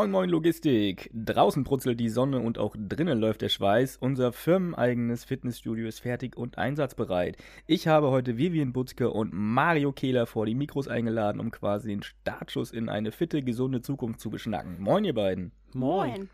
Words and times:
Moin 0.00 0.12
Moin 0.12 0.30
Logistik. 0.30 1.10
Draußen 1.12 1.62
brutzelt 1.62 2.00
die 2.00 2.08
Sonne 2.08 2.40
und 2.40 2.56
auch 2.56 2.74
drinnen 2.74 3.20
läuft 3.20 3.42
der 3.42 3.50
Schweiß. 3.50 3.98
Unser 3.98 4.32
firmeneigenes 4.32 5.24
Fitnessstudio 5.24 5.86
ist 5.86 6.00
fertig 6.00 6.38
und 6.38 6.56
einsatzbereit. 6.56 7.36
Ich 7.66 7.86
habe 7.86 8.08
heute 8.08 8.38
Vivian 8.38 8.72
Butzke 8.72 9.10
und 9.10 9.34
Mario 9.34 9.92
Kehler 9.92 10.24
vor 10.24 10.46
die 10.46 10.54
Mikros 10.54 10.88
eingeladen, 10.88 11.38
um 11.38 11.50
quasi 11.50 11.90
den 11.90 12.02
Startschuss 12.02 12.70
in 12.70 12.88
eine 12.88 13.12
fitte, 13.12 13.42
gesunde 13.42 13.82
Zukunft 13.82 14.20
zu 14.20 14.30
beschnacken. 14.30 14.80
Moin 14.80 15.04
ihr 15.04 15.12
beiden. 15.12 15.52
Moin. 15.74 16.30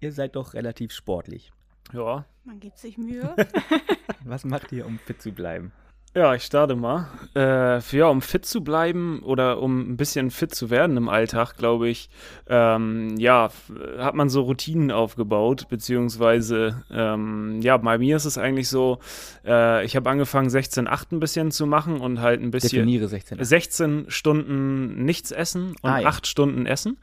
Ihr 0.00 0.12
seid 0.12 0.34
doch 0.34 0.54
relativ 0.54 0.90
sportlich. 0.90 1.52
Ja. 1.92 2.24
Man 2.44 2.58
gibt 2.58 2.78
sich 2.78 2.96
Mühe. 2.96 3.36
Was 4.24 4.46
macht 4.46 4.72
ihr, 4.72 4.86
um 4.86 4.98
fit 4.98 5.20
zu 5.20 5.32
bleiben? 5.32 5.72
Ja, 6.12 6.34
ich 6.34 6.42
starte 6.42 6.74
mal. 6.74 7.06
Äh, 7.34 7.80
für, 7.80 7.98
ja, 7.98 8.06
um 8.08 8.20
fit 8.20 8.44
zu 8.44 8.64
bleiben 8.64 9.22
oder 9.22 9.62
um 9.62 9.92
ein 9.92 9.96
bisschen 9.96 10.32
fit 10.32 10.52
zu 10.52 10.68
werden 10.68 10.96
im 10.96 11.08
Alltag, 11.08 11.56
glaube 11.56 11.88
ich, 11.88 12.10
ähm, 12.48 13.16
ja, 13.16 13.50
hat 13.98 14.16
man 14.16 14.28
so 14.28 14.42
Routinen 14.42 14.90
aufgebaut, 14.90 15.68
beziehungsweise, 15.68 16.82
ähm, 16.90 17.60
ja, 17.62 17.76
bei 17.76 17.96
mir 17.98 18.16
ist 18.16 18.24
es 18.24 18.38
eigentlich 18.38 18.68
so, 18.68 18.98
äh, 19.46 19.84
ich 19.84 19.94
habe 19.94 20.10
angefangen 20.10 20.48
16,8 20.48 21.12
ein 21.12 21.20
bisschen 21.20 21.52
zu 21.52 21.64
machen 21.66 22.00
und 22.00 22.20
halt 22.20 22.42
ein 22.42 22.50
bisschen. 22.50 22.80
Definiere 22.80 23.06
16. 23.06 23.44
16 23.44 24.04
Stunden 24.08 25.04
nichts 25.04 25.30
essen 25.30 25.76
und 25.80 25.90
Ah, 25.90 26.00
ja. 26.00 26.08
8 26.08 26.26
Stunden 26.26 26.66
essen. 26.66 26.96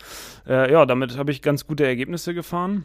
Äh, 0.45 0.70
ja, 0.70 0.86
damit 0.86 1.17
habe 1.17 1.31
ich 1.31 1.42
ganz 1.42 1.66
gute 1.66 1.86
Ergebnisse 1.86 2.34
gefahren. 2.34 2.84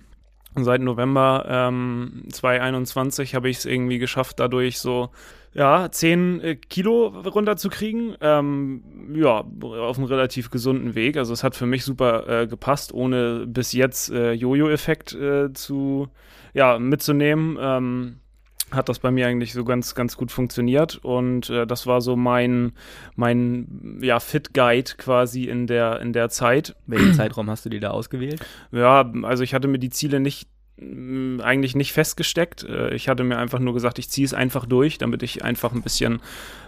Und 0.54 0.64
seit 0.64 0.82
November 0.82 1.46
ähm, 1.48 2.24
2021 2.30 3.34
habe 3.34 3.48
ich 3.48 3.56
es 3.56 3.64
irgendwie 3.64 3.98
geschafft, 3.98 4.38
dadurch 4.38 4.78
so 4.78 5.10
ja, 5.54 5.90
10 5.90 6.40
äh, 6.40 6.56
Kilo 6.56 7.08
runterzukriegen. 7.08 8.16
Ähm, 8.20 9.14
ja, 9.14 9.44
auf 9.60 9.98
einem 9.98 10.06
relativ 10.06 10.50
gesunden 10.50 10.94
Weg. 10.94 11.16
Also 11.16 11.32
es 11.32 11.44
hat 11.44 11.54
für 11.54 11.66
mich 11.66 11.84
super 11.84 12.28
äh, 12.28 12.46
gepasst, 12.46 12.92
ohne 12.92 13.46
bis 13.46 13.72
jetzt 13.72 14.10
äh, 14.10 14.32
Jojo-Effekt 14.32 15.12
äh, 15.14 15.52
zu 15.52 16.08
ja, 16.54 16.78
mitzunehmen. 16.78 17.58
Ähm, 17.60 18.16
hat 18.70 18.88
das 18.88 18.98
bei 18.98 19.10
mir 19.10 19.26
eigentlich 19.26 19.52
so 19.52 19.64
ganz, 19.64 19.94
ganz 19.94 20.16
gut 20.16 20.32
funktioniert. 20.32 20.96
Und 21.02 21.50
äh, 21.50 21.66
das 21.66 21.86
war 21.86 22.00
so 22.00 22.16
mein, 22.16 22.72
mein 23.14 23.98
ja, 24.00 24.18
Fit-Guide 24.18 24.92
quasi 24.96 25.44
in 25.44 25.66
der, 25.66 26.00
in 26.00 26.12
der 26.12 26.30
Zeit. 26.30 26.74
Welchen 26.86 27.12
Zeitraum 27.14 27.50
hast 27.50 27.66
du 27.66 27.68
dir 27.68 27.80
da 27.80 27.90
ausgewählt? 27.90 28.40
Ja, 28.70 29.10
also 29.22 29.44
ich 29.44 29.52
hatte 29.52 29.68
mir 29.68 29.78
die 29.78 29.90
Ziele 29.90 30.20
nicht 30.20 30.48
eigentlich 30.78 31.74
nicht 31.76 31.92
festgesteckt. 31.92 32.64
Äh, 32.64 32.94
Ich 32.94 33.08
hatte 33.08 33.24
mir 33.24 33.38
einfach 33.38 33.58
nur 33.58 33.74
gesagt, 33.74 33.98
ich 33.98 34.08
ziehe 34.08 34.24
es 34.24 34.34
einfach 34.34 34.66
durch, 34.66 34.98
damit 34.98 35.22
ich 35.22 35.44
einfach 35.44 35.72
ein 35.72 35.82
bisschen 35.82 36.20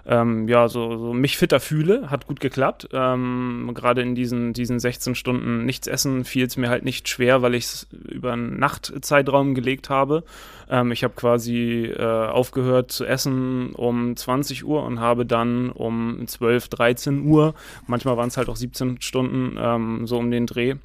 ähm, 0.07 0.47
ja 0.49 0.69
so, 0.69 0.97
so 0.99 1.13
mich 1.15 1.37
fitter 1.37 1.59
fühle. 1.61 2.11
Hat 2.11 2.27
gut 2.27 2.39
geklappt. 2.41 2.89
Ähm, 2.93 3.71
Gerade 3.75 4.03
in 4.03 4.15
diesen, 4.15 4.53
diesen 4.53 4.79
16 4.79 5.15
Stunden 5.15 5.65
nichts 5.65 5.87
essen 5.87 6.25
fiel 6.25 6.47
es 6.47 6.57
mir 6.57 6.69
halt 6.69 6.85
nicht 6.85 7.09
schwer, 7.09 7.43
weil 7.43 7.55
ich 7.55 7.65
es 7.65 7.87
über 8.09 8.33
einen 8.33 8.59
Nachtzeitraum 8.59 9.55
gelegt 9.55 9.91
habe. 9.91 10.25
Ähm, 10.69 10.93
ich 10.93 11.03
habe 11.03 11.15
quasi 11.15 11.87
äh, 11.87 12.03
aufgehört 12.03 12.93
zu 12.93 13.05
essen 13.05 13.73
um 13.75 14.17
20 14.17 14.65
Uhr 14.65 14.85
und 14.85 15.01
habe 15.01 15.27
dann 15.27 15.71
um 15.71 16.27
12, 16.27 16.69
13 16.69 17.27
Uhr, 17.27 17.55
manchmal 17.87 18.17
waren 18.17 18.29
es 18.29 18.37
halt 18.37 18.49
auch 18.49 18.57
17 18.57 19.01
Stunden, 19.01 19.57
ähm, 19.59 20.07
so 20.07 20.19
um 20.19 20.31
den 20.31 20.47
Dreh, 20.47 20.77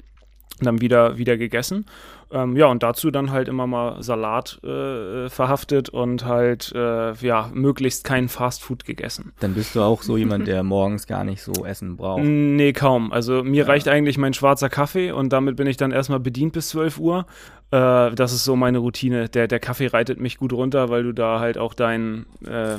dann 0.66 0.80
wieder, 0.80 1.18
wieder 1.18 1.36
gegessen. 1.36 1.86
Ähm, 2.32 2.56
ja, 2.56 2.66
und 2.66 2.82
dazu 2.82 3.10
dann 3.10 3.32
halt 3.32 3.48
immer 3.48 3.66
mal 3.66 4.02
Salat 4.02 4.62
äh, 4.62 5.28
verhaftet 5.28 5.88
und 5.88 6.24
halt, 6.24 6.72
äh, 6.74 7.12
ja, 7.14 7.50
möglichst 7.52 8.04
kein 8.04 8.28
Fastfood 8.28 8.84
gegessen. 8.84 9.32
Dann 9.40 9.54
bist 9.54 9.74
du 9.74 9.82
auch 9.82 10.02
so 10.02 10.16
jemand, 10.16 10.46
der 10.46 10.62
morgens 10.62 11.08
gar 11.08 11.24
nicht 11.24 11.42
so 11.42 11.64
Essen 11.64 11.96
braucht. 11.96 12.22
Nee, 12.22 12.72
kaum. 12.72 13.12
Also 13.12 13.42
mir 13.42 13.66
reicht 13.66 13.88
eigentlich 13.88 14.16
mein 14.16 14.32
schwarzer 14.32 14.68
Kaffee 14.68 15.10
und 15.10 15.32
damit 15.32 15.56
bin 15.56 15.66
ich 15.66 15.76
dann 15.76 15.90
erstmal 15.90 16.20
bedient 16.20 16.52
bis 16.52 16.68
12 16.68 16.98
Uhr. 16.98 17.26
Äh, 17.72 18.12
das 18.12 18.32
ist 18.32 18.44
so 18.44 18.54
meine 18.54 18.78
Routine. 18.78 19.28
Der, 19.28 19.48
der 19.48 19.58
Kaffee 19.58 19.88
reitet 19.88 20.20
mich 20.20 20.38
gut 20.38 20.52
runter, 20.52 20.88
weil 20.88 21.02
du 21.02 21.12
da 21.12 21.40
halt 21.40 21.58
auch 21.58 21.74
deinen, 21.74 22.26
äh, 22.46 22.76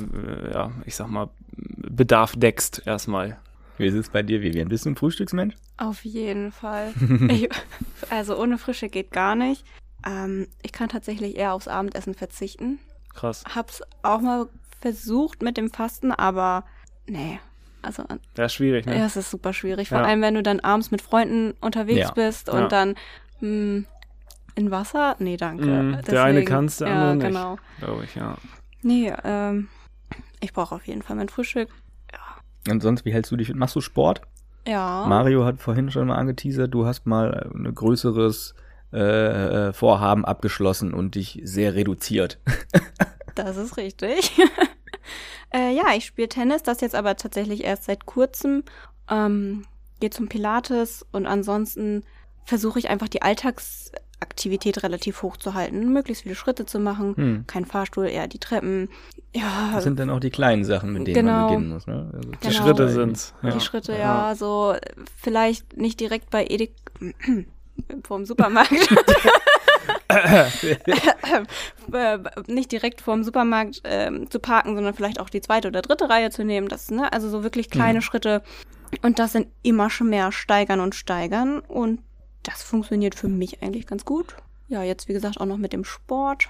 ja, 0.52 0.70
ich 0.86 0.96
sag 0.96 1.10
mal, 1.10 1.28
Bedarf 1.54 2.34
deckst 2.36 2.82
erstmal. 2.86 3.36
Wie 3.78 3.86
ist 3.86 3.94
es 3.94 4.10
bei 4.10 4.22
dir, 4.22 4.42
Vivian? 4.42 4.68
Bist 4.68 4.84
du 4.84 4.90
ein 4.90 4.96
Frühstücksmensch? 4.96 5.54
Auf 5.76 6.04
jeden 6.04 6.52
Fall. 6.52 6.92
Ich, 7.30 7.48
also 8.10 8.38
ohne 8.40 8.58
Frische 8.58 8.88
geht 8.88 9.10
gar 9.10 9.34
nicht. 9.34 9.64
Ähm, 10.06 10.48
ich 10.62 10.72
kann 10.72 10.88
tatsächlich 10.88 11.36
eher 11.36 11.54
aufs 11.54 11.68
Abendessen 11.68 12.14
verzichten. 12.14 12.78
Krass. 13.14 13.44
Hab's 13.54 13.82
auch 14.02 14.20
mal 14.20 14.48
versucht 14.80 15.42
mit 15.42 15.56
dem 15.56 15.70
Fasten, 15.70 16.12
aber 16.12 16.64
nee. 17.06 17.38
Also 17.82 18.04
Ja, 18.36 18.48
schwierig, 18.48 18.86
ne? 18.86 18.96
ja, 18.98 19.06
es 19.06 19.16
ist 19.16 19.30
super 19.30 19.52
schwierig. 19.52 19.88
Vor 19.88 19.98
Ja. 19.98 20.04
allem, 20.04 20.22
wenn 20.22 20.34
du 20.34 20.42
dann 20.42 20.60
abends 20.60 20.90
mit 20.90 21.02
Freunden 21.02 21.52
unterwegs 21.60 21.98
Ja. 22.00 22.10
bist 22.12 22.48
und 22.48 22.60
Ja. 22.60 22.68
dann 22.68 22.94
hm, 23.40 23.86
in 24.54 24.70
Wasser? 24.70 25.16
Nee, 25.18 25.36
danke. 25.36 25.64
Mm, 25.64 26.02
der 26.02 26.22
eine 26.24 26.32
Deswegen- 26.40 26.44
kann's, 26.46 26.76
der 26.76 26.88
ja, 26.88 26.94
andere 27.10 27.30
nicht. 27.30 27.38
Genau. 27.38 27.56
Glaube 27.80 28.04
ich, 28.04 28.14
ja. 28.14 28.36
Nee, 28.82 29.12
ähm, 29.24 29.68
ich 30.40 30.52
brauche 30.52 30.74
auf 30.76 30.86
jeden 30.86 31.02
Fall 31.02 31.16
mein 31.16 31.28
Frühstück. 31.28 31.68
Und 32.68 32.82
sonst, 32.82 33.04
wie 33.04 33.12
hältst 33.12 33.30
du 33.30 33.36
dich? 33.36 33.52
Machst 33.54 33.76
du 33.76 33.80
Sport? 33.80 34.22
Ja. 34.66 35.04
Mario 35.08 35.44
hat 35.44 35.60
vorhin 35.60 35.90
schon 35.90 36.06
mal 36.08 36.16
angeteasert, 36.16 36.72
du 36.72 36.86
hast 36.86 37.06
mal 37.06 37.50
ein 37.52 37.74
größeres 37.74 38.54
äh, 38.92 39.68
äh, 39.68 39.72
Vorhaben 39.72 40.24
abgeschlossen 40.24 40.94
und 40.94 41.14
dich 41.14 41.40
sehr 41.44 41.74
reduziert. 41.74 42.38
Das 43.34 43.56
ist 43.56 43.78
richtig. 43.78 44.38
äh, 45.54 45.74
ja, 45.74 45.94
ich 45.96 46.04
spiele 46.04 46.28
Tennis, 46.28 46.62
das 46.62 46.82
jetzt 46.82 46.94
aber 46.94 47.16
tatsächlich 47.16 47.64
erst 47.64 47.84
seit 47.84 48.04
kurzem. 48.04 48.62
Ähm, 49.08 49.64
Gehe 50.00 50.10
zum 50.10 50.28
Pilates 50.28 51.06
und 51.12 51.26
ansonsten 51.26 52.04
versuche 52.44 52.78
ich 52.78 52.90
einfach 52.90 53.08
die 53.08 53.22
Alltagsaktivität 54.22 54.82
relativ 54.82 55.22
hoch 55.22 55.36
zu 55.36 55.54
halten, 55.54 55.92
möglichst 55.92 56.22
viele 56.22 56.34
Schritte 56.34 56.64
zu 56.64 56.78
machen. 56.78 57.16
Hm. 57.16 57.44
Kein 57.46 57.66
Fahrstuhl, 57.66 58.06
eher 58.06 58.28
die 58.28 58.38
Treppen. 58.38 58.88
Ja, 59.34 59.72
Das 59.74 59.84
sind 59.84 59.98
dann 59.98 60.10
auch 60.10 60.20
die 60.20 60.30
kleinen 60.30 60.64
Sachen, 60.64 60.92
mit 60.92 61.06
denen 61.06 61.26
man 61.26 61.34
Genau. 61.34 61.48
beginnen 61.48 61.68
muss. 61.70 61.86
Ne? 61.86 62.10
Also 62.12 62.30
Die 62.30 62.38
Genau. 62.48 62.52
Schritte 62.64 62.88
sind's. 62.88 63.34
die 63.42 63.46
Ja. 63.48 63.60
Schritte, 63.60 63.98
ja, 63.98 64.34
so 64.36 64.72
äh, 64.72 64.80
vielleicht 65.16 65.76
nicht 65.76 65.98
direkt 66.00 66.30
bei 66.30 66.44
Edik 66.48 66.72
vorm 68.04 68.24
Supermarkt. 68.26 68.72
äh, 70.08 70.44
nicht 72.46 72.72
direkt 72.72 73.00
vorm 73.00 73.24
Supermarkt 73.24 73.80
ähm, 73.84 74.30
zu 74.30 74.38
parken, 74.38 74.74
sondern 74.74 74.94
vielleicht 74.94 75.20
auch 75.20 75.30
die 75.30 75.40
zweite 75.40 75.68
oder 75.68 75.82
dritte 75.82 76.08
Reihe 76.08 76.30
zu 76.30 76.44
nehmen. 76.44 76.68
Das, 76.68 76.90
ne, 76.90 77.12
also 77.12 77.28
so 77.28 77.42
wirklich 77.42 77.70
kleine 77.70 77.98
Mhm. 77.98 78.02
Schritte. 78.02 78.42
Und 79.00 79.18
das 79.18 79.32
sind 79.32 79.46
immer 79.62 79.88
schon 79.88 80.10
mehr 80.10 80.32
steigern 80.32 80.80
und 80.80 80.94
steigern. 80.94 81.60
Und 81.60 82.00
das 82.42 82.62
funktioniert 82.62 83.14
für 83.14 83.28
mich 83.28 83.62
eigentlich 83.62 83.86
ganz 83.86 84.04
gut. 84.04 84.36
Ja, 84.68 84.82
jetzt 84.82 85.08
wie 85.08 85.12
gesagt 85.12 85.40
auch 85.40 85.46
noch 85.46 85.58
mit 85.58 85.72
dem 85.72 85.84
Sport. 85.84 86.48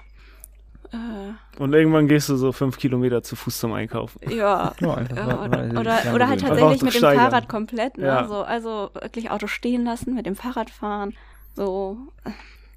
Äh, 0.91 1.59
Und 1.61 1.73
irgendwann 1.73 2.07
gehst 2.07 2.29
du 2.29 2.35
so 2.35 2.51
fünf 2.51 2.77
Kilometer 2.77 3.23
zu 3.23 3.35
Fuß 3.35 3.59
zum 3.59 3.73
Einkaufen. 3.73 4.19
ja. 4.29 4.73
Ja, 4.79 4.93
einfach 4.95 5.17
Ja, 5.17 5.25
mal- 5.25 5.49
oder, 5.71 5.79
oder, 5.79 6.13
oder 6.13 6.27
halt 6.29 6.41
tatsächlich 6.41 6.81
mit 6.83 6.93
dem 6.93 6.97
steigern. 6.99 7.19
Fahrrad 7.31 7.49
komplett, 7.49 7.97
ne? 7.97 8.05
Ja. 8.05 8.27
So, 8.27 8.43
also 8.43 8.89
wirklich 8.93 9.31
Auto 9.31 9.47
stehen 9.47 9.85
lassen, 9.85 10.13
mit 10.13 10.25
dem 10.25 10.35
Fahrrad 10.35 10.69
fahren. 10.69 11.13
So, 11.55 11.97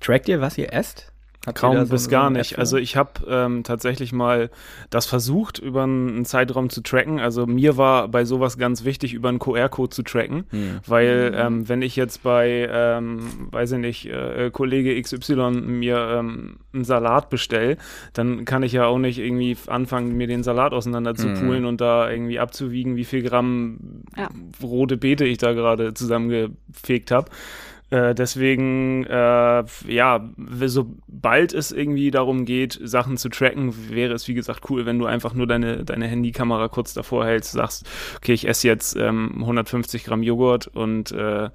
Trackt 0.01 0.29
ihr, 0.29 0.41
was 0.41 0.57
ihr 0.59 0.73
esst? 0.73 1.13
Habt 1.47 1.59
Kaum 1.59 1.89
bis 1.89 2.05
so 2.05 2.11
gar 2.11 2.29
nicht. 2.31 2.53
App 2.55 2.59
Also 2.59 2.77
ich 2.77 2.97
habe 2.97 3.13
ähm, 3.29 3.63
tatsächlich 3.63 4.13
mal 4.13 4.51
das 4.91 5.07
versucht, 5.07 5.59
über 5.61 5.85
einen 5.85 6.25
Zeitraum 6.25 6.71
zu 6.71 6.81
tracken. 6.83 7.21
Also 7.21 7.47
mir 7.47 7.77
war 7.77 8.09
bei 8.09 8.25
sowas 8.25 8.59
ganz 8.59 8.85
wichtig, 8.85 9.15
über 9.15 9.29
einen 9.29 9.39
QR-Code 9.39 9.91
zu 9.91 10.03
tracken. 10.03 10.45
Hm. 10.51 10.81
Weil 10.87 11.33
ähm, 11.37 11.69
wenn 11.69 11.83
ich 11.83 11.95
jetzt 11.95 12.25
bei, 12.25 12.69
ähm, 12.71 13.49
weiß 13.53 13.73
ich 13.73 13.79
nicht, 13.79 14.07
äh, 14.07 14.51
Kollege 14.53 15.01
XY 15.01 15.53
mir 15.53 15.99
ähm, 16.19 16.57
einen 16.75 16.85
Salat 16.85 17.31
bestell, 17.31 17.77
dann 18.13 18.45
kann 18.45 18.65
ich 18.65 18.73
ja 18.73 18.87
auch 18.87 18.99
nicht 18.99 19.19
irgendwie 19.19 19.57
anfangen, 19.69 20.17
mir 20.17 20.27
den 20.27 20.43
Salat 20.43 20.73
auseinander 20.73 21.15
zu 21.15 21.29
Mhm. 21.29 21.35
poolen 21.37 21.65
und 21.65 21.81
da 21.81 22.11
irgendwie 22.11 22.41
abzuwiegen, 22.41 22.97
wie 22.97 23.05
viel 23.05 23.23
Gramm 23.23 24.03
Ja. 24.17 24.29
rote 24.63 24.97
Beete 24.97 25.25
ich 25.25 25.39
da 25.39 25.53
gerade 25.53 25.95
zusammengefegt 25.95 27.11
habe. 27.13 27.31
Äh, 27.91 28.15
deswegen, 28.15 29.05
äh, 29.05 29.65
ja, 29.87 30.29
sobald 30.65 31.55
es 31.55 31.71
irgendwie 31.71 32.11
darum 32.11 32.45
geht, 32.45 32.81
Sachen 32.83 33.17
zu 33.17 33.29
tracken, 33.29 33.91
wäre 33.91 34.13
es, 34.13 34.27
wie 34.27 34.35
gesagt, 34.35 34.69
cool, 34.71 34.87
wenn 34.87 34.99
du 34.99 35.07
einfach 35.07 35.35
nur 35.35 35.47
deine, 35.47 35.85
deine 35.85 36.09
Handykamera 36.09 36.67
kurz 36.67 36.95
davor 36.95 37.25
hältst, 37.25 37.53
sagst, 37.53 37.87
okay, 38.17 38.33
ich 38.33 38.49
esse 38.49 38.67
jetzt 38.67 38.97
ähm, 38.97 39.35
150 39.39 40.05
Gramm 40.05 40.25
Joghurt 40.25 40.67
und 40.67 41.13
äh, 41.13 41.49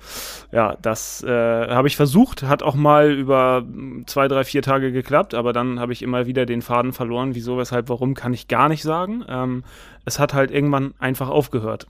ja, 0.53 0.77
das 0.81 1.21
äh, 1.23 1.67
habe 1.67 1.89
ich 1.89 1.97
versucht, 1.97 2.43
hat 2.43 2.63
auch 2.63 2.75
mal 2.75 3.11
über 3.11 3.65
zwei, 4.05 4.29
drei, 4.29 4.45
vier 4.45 4.61
Tage 4.61 4.93
geklappt, 4.93 5.33
aber 5.33 5.51
dann 5.51 5.81
habe 5.81 5.91
ich 5.91 6.01
immer 6.01 6.27
wieder 6.27 6.45
den 6.45 6.61
Faden 6.61 6.93
verloren. 6.93 7.35
Wieso, 7.35 7.57
weshalb, 7.57 7.89
warum, 7.89 8.13
kann 8.13 8.33
ich 8.33 8.47
gar 8.47 8.69
nicht 8.69 8.83
sagen. 8.83 9.25
Ähm, 9.27 9.63
es 10.05 10.19
hat 10.19 10.33
halt 10.33 10.51
irgendwann 10.51 10.93
einfach 10.99 11.29
aufgehört. 11.29 11.87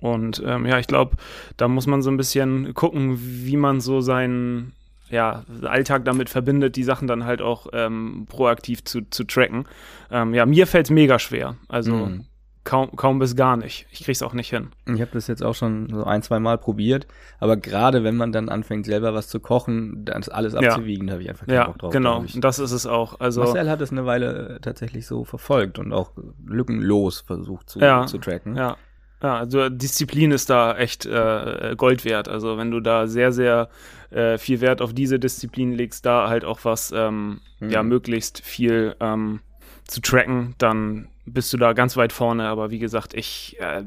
Und 0.00 0.42
ähm, 0.44 0.66
ja, 0.66 0.78
ich 0.78 0.86
glaube, 0.86 1.16
da 1.56 1.68
muss 1.68 1.86
man 1.86 2.02
so 2.02 2.10
ein 2.10 2.16
bisschen 2.16 2.74
gucken, 2.74 3.18
wie 3.20 3.56
man 3.56 3.80
so 3.80 4.00
seinen 4.00 4.72
ja, 5.08 5.44
Alltag 5.62 6.04
damit 6.04 6.30
verbindet, 6.30 6.76
die 6.76 6.84
Sachen 6.84 7.08
dann 7.08 7.24
halt 7.24 7.42
auch 7.42 7.66
ähm, 7.72 8.26
proaktiv 8.28 8.84
zu, 8.84 9.00
zu 9.10 9.24
tracken. 9.24 9.64
Ähm, 10.10 10.34
ja, 10.34 10.46
mir 10.46 10.66
fällt 10.68 10.86
es 10.86 10.90
mega 10.90 11.18
schwer. 11.18 11.56
Also 11.68 11.92
Mhm. 11.92 12.26
kaum, 12.62 12.94
kaum 12.94 13.18
bis 13.18 13.34
gar 13.34 13.56
nicht. 13.56 13.86
Ich 13.90 14.04
krieg's 14.04 14.22
auch 14.22 14.34
nicht 14.34 14.50
hin. 14.50 14.68
Ich 14.86 15.00
habe 15.00 15.10
das 15.12 15.26
jetzt 15.26 15.42
auch 15.42 15.56
schon 15.56 15.88
so 15.92 16.04
ein, 16.04 16.22
zwei 16.22 16.38
Mal 16.38 16.58
probiert, 16.58 17.08
aber 17.40 17.56
gerade 17.56 18.04
wenn 18.04 18.14
man 18.16 18.30
dann 18.30 18.48
anfängt, 18.48 18.86
selber 18.86 19.12
was 19.12 19.26
zu 19.26 19.40
kochen, 19.40 20.04
dann 20.04 20.20
ist 20.20 20.28
alles 20.28 20.52
Ja. 20.52 20.60
abzuwiegen, 20.60 21.08
da 21.08 21.14
habe 21.14 21.22
ich 21.24 21.28
einfach 21.30 21.46
keinen 21.46 21.56
Ja, 21.56 21.66
Bock 21.66 21.78
drauf. 21.78 21.92
genau. 21.92 22.24
Das 22.36 22.60
ist 22.60 22.70
es 22.70 22.86
auch. 22.86 23.18
Also 23.18 23.40
Marcel 23.40 23.68
hat 23.68 23.80
es 23.80 23.90
eine 23.90 24.06
Weile 24.06 24.56
äh, 24.56 24.60
tatsächlich 24.60 25.08
so 25.08 25.24
verfolgt 25.24 25.80
und 25.80 25.92
auch 25.92 26.12
lückenlos 26.46 27.20
versucht 27.20 27.68
zu, 27.70 27.80
Ja, 27.80 28.06
zu 28.06 28.18
tracken. 28.18 28.54
Ja. 28.56 28.76
Ja, 29.22 29.36
also 29.36 29.68
Disziplin 29.68 30.30
ist 30.30 30.48
da 30.48 30.76
echt 30.76 31.04
äh, 31.06 31.74
Gold 31.76 32.04
wert. 32.04 32.28
Also 32.28 32.56
wenn 32.56 32.70
du 32.70 32.80
da 32.80 33.06
sehr, 33.06 33.32
sehr 33.32 33.68
äh, 34.10 34.38
viel 34.38 34.60
Wert 34.60 34.80
auf 34.80 34.94
diese 34.94 35.18
Disziplin 35.18 35.72
legst, 35.72 36.06
da 36.06 36.28
halt 36.28 36.44
auch 36.44 36.60
was, 36.64 36.92
ähm, 36.92 37.40
Mhm. 37.60 37.70
ja, 37.70 37.82
möglichst 37.82 38.40
viel 38.42 38.96
ähm, 39.00 39.40
zu 39.86 40.00
tracken, 40.00 40.54
dann 40.56 41.08
bist 41.26 41.52
du 41.52 41.58
da 41.58 41.74
ganz 41.74 41.96
weit 41.98 42.12
vorne. 42.12 42.48
Aber 42.48 42.70
wie 42.70 42.78
gesagt, 42.78 43.12
ich 43.12 43.56
äh, 43.60 43.84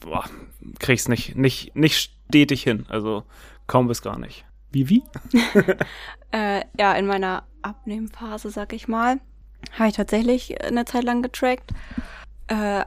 boah, 0.00 0.24
krieg's 0.80 1.06
nicht, 1.08 1.36
nicht, 1.36 1.76
nicht 1.76 1.96
stetig 2.28 2.64
hin. 2.64 2.84
Also 2.88 3.22
kaum 3.68 3.86
bis 3.86 4.02
gar 4.02 4.18
nicht. 4.18 4.44
Wie, 4.72 4.88
wie? 4.88 5.02
Äh, 6.34 6.62
ja, 6.78 6.94
in 6.94 7.06
meiner 7.06 7.42
Abnehmphase, 7.60 8.48
sag 8.48 8.72
ich 8.72 8.88
mal, 8.88 9.20
habe 9.78 9.90
ich 9.90 9.94
tatsächlich 9.96 10.64
eine 10.64 10.86
Zeit 10.86 11.04
lang 11.04 11.20
getrackt. 11.20 11.72
Äh, 12.52 12.84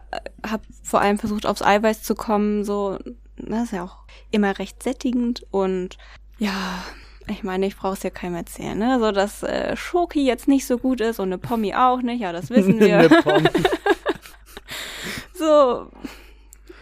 habe 0.47 0.63
vor 0.83 1.01
allem 1.01 1.17
versucht, 1.17 1.45
aufs 1.45 1.63
Eiweiß 1.63 2.03
zu 2.03 2.13
kommen. 2.13 2.63
So, 2.63 2.99
das 3.37 3.63
ist 3.63 3.73
ja 3.73 3.83
auch 3.83 3.97
immer 4.31 4.59
recht 4.59 4.83
sättigend. 4.83 5.45
Und 5.49 5.97
ja, 6.37 6.83
ich 7.27 7.43
meine, 7.43 7.65
ich 7.65 7.75
brauche 7.75 7.93
es 7.93 8.03
ja 8.03 8.11
keinem 8.11 8.35
erzählen. 8.35 8.77
Ne? 8.77 8.99
So, 8.99 9.11
dass 9.11 9.41
äh, 9.41 9.75
Schoki 9.75 10.25
jetzt 10.25 10.47
nicht 10.47 10.67
so 10.67 10.77
gut 10.77 11.01
ist 11.01 11.19
und 11.19 11.29
eine 11.29 11.39
Pommi 11.39 11.73
auch 11.73 12.01
nicht. 12.01 12.21
Ja, 12.21 12.31
das 12.31 12.49
wissen 12.49 12.79
wir. 12.79 13.09
So, 15.37 15.91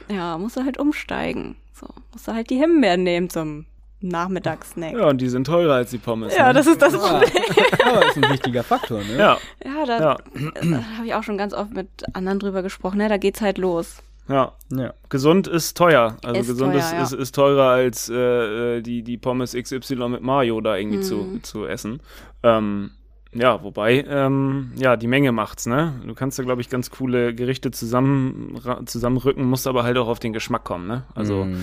ja, 0.10 0.38
musst 0.38 0.58
du 0.58 0.64
halt 0.64 0.78
umsteigen. 0.78 1.56
So, 1.74 1.88
musst 2.12 2.28
du 2.28 2.34
halt 2.34 2.50
die 2.50 2.58
Himbeeren 2.58 3.04
nehmen 3.04 3.30
zum 3.30 3.66
Nachmittagssnack. 4.04 4.94
ja, 4.94 5.08
und 5.08 5.20
die 5.22 5.30
sind 5.30 5.46
teurer 5.48 5.76
als 5.76 5.90
die 5.92 5.98
Pommes. 5.98 6.36
Ja, 6.36 6.48
ne? 6.48 6.54
das 6.54 6.68
ist 6.68 6.82
das 6.82 6.94
Ja. 6.94 7.00
Problem. 7.00 7.30
Aber 7.86 8.02
das 8.02 8.18
ist 8.18 8.24
ein 8.24 8.32
wichtiger 8.32 8.64
Faktor, 8.64 9.00
ne? 9.00 9.18
Ja, 9.18 9.38
Ja, 9.64 9.86
da, 9.86 10.00
ja, 10.00 10.18
da 10.62 10.84
habe 10.98 11.08
ich 11.08 11.14
auch 11.16 11.24
schon 11.24 11.38
ganz 11.38 11.54
oft 11.54 11.74
mit 11.74 11.88
anderen 12.14 12.40
drüber 12.40 12.62
gesprochen. 12.64 12.98
Ne? 12.98 13.10
Da 13.10 13.18
geht's 13.18 13.42
halt 13.42 13.58
los. 13.58 13.98
ja. 14.28 14.52
ja. 14.70 14.94
Gesund 15.10 15.48
ist 15.48 15.78
teuer. 15.78 16.18
Also 16.24 16.40
Ist 16.42 16.48
gesund 16.48 16.74
teuer, 16.74 16.80
ist, 16.80 16.92
ja. 16.94 17.04
ist, 17.04 17.12
ist 17.14 17.36
teurer 17.36 17.70
als 17.70 18.10
äh, 18.10 18.78
äh, 18.78 18.82
die, 18.82 19.04
die 19.04 19.18
Pommes 19.18 19.54
XY 19.54 20.10
mit 20.10 20.22
Mayo 20.22 20.60
da 20.62 20.76
irgendwie 20.76 21.02
zu, 21.02 21.16
Mhm. 21.16 21.44
zu 21.44 21.66
essen. 21.66 22.02
Ähm, 22.44 22.92
ja, 23.34 23.64
wobei, 23.64 24.06
ähm, 24.08 24.72
ja, 24.76 24.96
die 24.96 25.08
Menge 25.08 25.32
macht's, 25.32 25.66
ne? 25.66 25.94
Du 26.06 26.14
kannst 26.14 26.38
da, 26.40 26.44
glaube 26.44 26.62
ich, 26.62 26.70
ganz 26.70 26.90
coole 26.92 27.34
Gerichte 27.34 27.72
zusammen, 27.72 28.60
zusammenrücken, 28.86 29.46
musst 29.46 29.68
aber 29.68 29.84
halt 29.84 29.98
auch 29.98 30.08
auf 30.08 30.20
den 30.20 30.34
Geschmack 30.34 30.64
kommen, 30.64 30.88
ne? 30.88 31.04
Also, 31.16 31.46
Mm. 31.46 31.56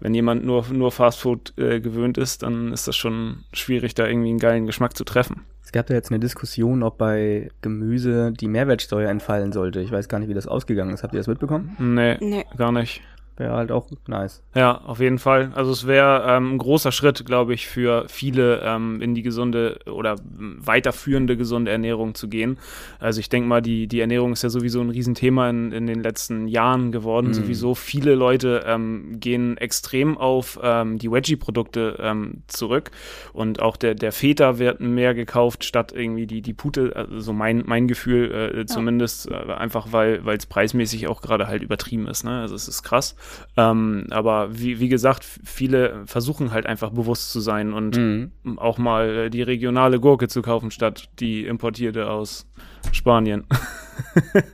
wenn 0.00 0.14
jemand 0.14 0.44
nur, 0.44 0.64
nur 0.72 0.90
Fastfood 0.92 1.52
äh, 1.58 1.80
gewöhnt 1.80 2.18
ist, 2.18 2.42
dann 2.42 2.72
ist 2.72 2.86
das 2.88 2.96
schon 2.96 3.44
schwierig, 3.52 3.94
da 3.94 4.06
irgendwie 4.06 4.30
einen 4.30 4.38
geilen 4.38 4.66
Geschmack 4.66 4.96
zu 4.96 5.04
treffen. 5.04 5.42
Es 5.62 5.72
gab 5.72 5.86
da 5.86 5.94
jetzt 5.94 6.10
eine 6.10 6.20
Diskussion, 6.20 6.82
ob 6.82 6.98
bei 6.98 7.50
Gemüse 7.62 8.32
die 8.32 8.46
Mehrwertsteuer 8.48 9.10
entfallen 9.10 9.50
sollte. 9.52 9.80
Ich 9.80 9.90
weiß 9.90 10.08
gar 10.08 10.18
nicht, 10.20 10.28
wie 10.28 10.34
das 10.34 10.46
ausgegangen 10.46 10.94
ist. 10.94 11.02
Habt 11.02 11.14
ihr 11.14 11.18
das 11.20 11.26
mitbekommen? 11.26 11.74
Nee, 11.78 12.16
Nee. 12.20 12.44
gar 12.56 12.70
nicht. 12.70 13.00
Wäre 13.36 13.54
halt 13.54 13.72
auch 13.72 13.88
nice. 14.06 14.44
Ja, 14.54 14.80
auf 14.82 15.00
jeden 15.00 15.18
Fall. 15.18 15.50
Also 15.56 15.72
es 15.72 15.88
wäre 15.88 16.24
ähm, 16.24 16.54
ein 16.54 16.58
großer 16.58 16.92
Schritt, 16.92 17.26
glaube 17.26 17.52
ich, 17.52 17.66
für 17.66 18.04
viele 18.08 18.60
ähm, 18.62 19.02
in 19.02 19.16
die 19.16 19.22
gesunde 19.22 19.80
oder 19.86 20.14
weiterführende 20.22 21.36
gesunde 21.36 21.72
Ernährung 21.72 22.14
zu 22.14 22.28
gehen. 22.28 22.58
Also 23.00 23.18
ich 23.18 23.28
denke 23.28 23.48
mal, 23.48 23.60
die, 23.60 23.88
die 23.88 23.98
Ernährung 23.98 24.32
ist 24.32 24.42
ja 24.42 24.50
sowieso 24.50 24.80
ein 24.80 24.90
Riesenthema 24.90 25.50
in, 25.50 25.72
in 25.72 25.88
den 25.88 26.00
letzten 26.00 26.46
Jahren 26.46 26.92
geworden. 26.92 27.28
Mhm. 27.28 27.34
Sowieso 27.34 27.74
viele 27.74 28.14
Leute 28.14 28.62
ähm, 28.66 29.18
gehen 29.18 29.56
extrem 29.56 30.16
auf 30.16 30.60
ähm, 30.62 30.98
die 30.98 31.10
Veggie-Produkte 31.10 31.96
ähm, 31.98 32.44
zurück 32.46 32.92
und 33.32 33.60
auch 33.60 33.76
der, 33.76 33.96
der 33.96 34.12
Feta 34.12 34.60
wird 34.60 34.80
mehr 34.80 35.12
gekauft 35.12 35.64
statt 35.64 35.92
irgendwie 35.92 36.28
die, 36.28 36.40
die 36.40 36.54
Pute. 36.54 36.94
Also 36.94 37.18
so 37.18 37.32
mein, 37.32 37.64
mein 37.66 37.88
Gefühl 37.88 38.60
äh, 38.60 38.66
zumindest, 38.66 39.28
äh, 39.28 39.34
einfach 39.34 39.90
weil 39.90 40.22
es 40.28 40.46
preismäßig 40.46 41.08
auch 41.08 41.20
gerade 41.20 41.48
halt 41.48 41.64
übertrieben 41.64 42.06
ist. 42.06 42.22
Ne? 42.22 42.40
Also 42.40 42.54
es 42.54 42.68
ist 42.68 42.84
krass. 42.84 43.16
Ähm, 43.56 44.06
aber 44.10 44.58
wie, 44.58 44.80
wie 44.80 44.88
gesagt, 44.88 45.24
viele 45.24 46.02
versuchen 46.06 46.50
halt 46.52 46.66
einfach 46.66 46.90
bewusst 46.90 47.30
zu 47.32 47.40
sein 47.40 47.72
und 47.72 47.96
Mhm. 47.96 48.32
auch 48.58 48.78
mal 48.78 49.08
äh, 49.26 49.30
die 49.30 49.42
regionale 49.42 50.00
Gurke 50.00 50.28
zu 50.28 50.42
kaufen, 50.42 50.70
statt 50.70 51.08
die 51.20 51.46
importierte 51.46 52.10
aus 52.10 52.46
Spanien. 52.92 53.44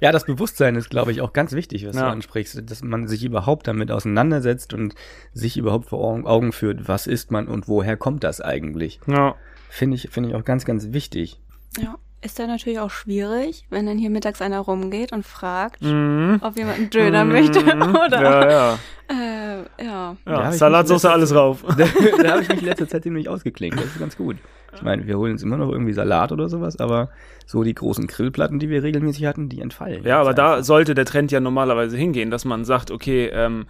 Ja, 0.00 0.12
das 0.12 0.26
Bewusstsein 0.26 0.76
ist, 0.76 0.90
glaube 0.90 1.10
ich, 1.10 1.20
auch 1.22 1.32
ganz 1.32 1.50
wichtig, 1.52 1.84
was 1.84 1.96
Ja. 1.96 2.02
du 2.02 2.08
ansprichst, 2.12 2.70
dass 2.70 2.84
man 2.84 3.08
sich 3.08 3.24
überhaupt 3.24 3.66
damit 3.66 3.90
auseinandersetzt 3.90 4.72
und 4.72 4.94
sich 5.32 5.56
überhaupt 5.56 5.88
vor 5.88 5.98
Augen- 6.04 6.24
Augen 6.24 6.52
führt, 6.52 6.86
was 6.86 7.08
ist 7.08 7.32
man 7.32 7.48
und 7.48 7.66
woher 7.66 7.96
kommt 7.96 8.22
das 8.22 8.40
eigentlich. 8.40 9.00
Ja. 9.08 9.34
Finde 9.68 9.96
ich, 9.96 10.08
finde 10.10 10.28
ich 10.28 10.34
auch 10.36 10.44
ganz, 10.44 10.64
ganz 10.64 10.92
wichtig. 10.92 11.40
Ja. 11.80 11.96
Ist 12.20 12.38
dann 12.40 12.48
natürlich 12.48 12.80
auch 12.80 12.90
schwierig, 12.90 13.64
wenn 13.70 13.86
dann 13.86 13.96
hier 13.96 14.10
mittags 14.10 14.42
einer 14.42 14.58
rumgeht 14.58 15.12
und 15.12 15.24
fragt, 15.24 15.82
Mhm. 15.82 16.40
ob 16.42 16.56
jemand 16.56 16.78
einen 16.78 16.90
Döner 16.90 17.24
möchte 17.24 17.60
oder. 17.64 18.22
Ja, 18.22 18.50
ja. 18.50 18.78
Äh, 19.08 19.84
ja. 19.84 20.16
Ja 20.26 20.50
mich 20.50 21.10
alles 21.12 21.32
rauf. 21.34 21.62
da 21.78 21.84
da 22.22 22.30
habe 22.32 22.42
ich 22.42 22.48
mich 22.48 22.58
in 22.60 22.64
letzter 22.66 22.88
Zeit 22.88 23.04
ziemlich 23.04 23.28
ausgeklinkt. 23.28 23.78
Das 23.78 23.86
ist 23.86 24.00
ganz 24.00 24.16
gut. 24.16 24.36
Ich 24.74 24.82
meine, 24.82 25.06
wir 25.06 25.16
holen 25.18 25.32
uns 25.32 25.42
immer 25.42 25.56
noch 25.56 25.70
irgendwie 25.72 25.92
Salat 25.92 26.30
oder 26.30 26.48
sowas, 26.48 26.78
aber 26.78 27.08
so 27.46 27.62
die 27.64 27.74
großen 27.74 28.06
Grillplatten, 28.06 28.58
die 28.58 28.68
wir 28.68 28.82
regelmäßig 28.82 29.24
hatten, 29.24 29.48
die 29.48 29.62
entfallen. 29.62 30.04
Ja, 30.04 30.20
aber 30.20 30.34
da 30.34 30.62
sollte 30.62 30.94
der 30.94 31.06
Trend 31.06 31.32
ja 31.32 31.40
normalerweise 31.40 31.96
hingehen, 31.96 32.30
dass 32.30 32.44
man 32.44 32.66
sagt, 32.66 32.90
okay, 32.90 33.30
ähm, 33.32 33.64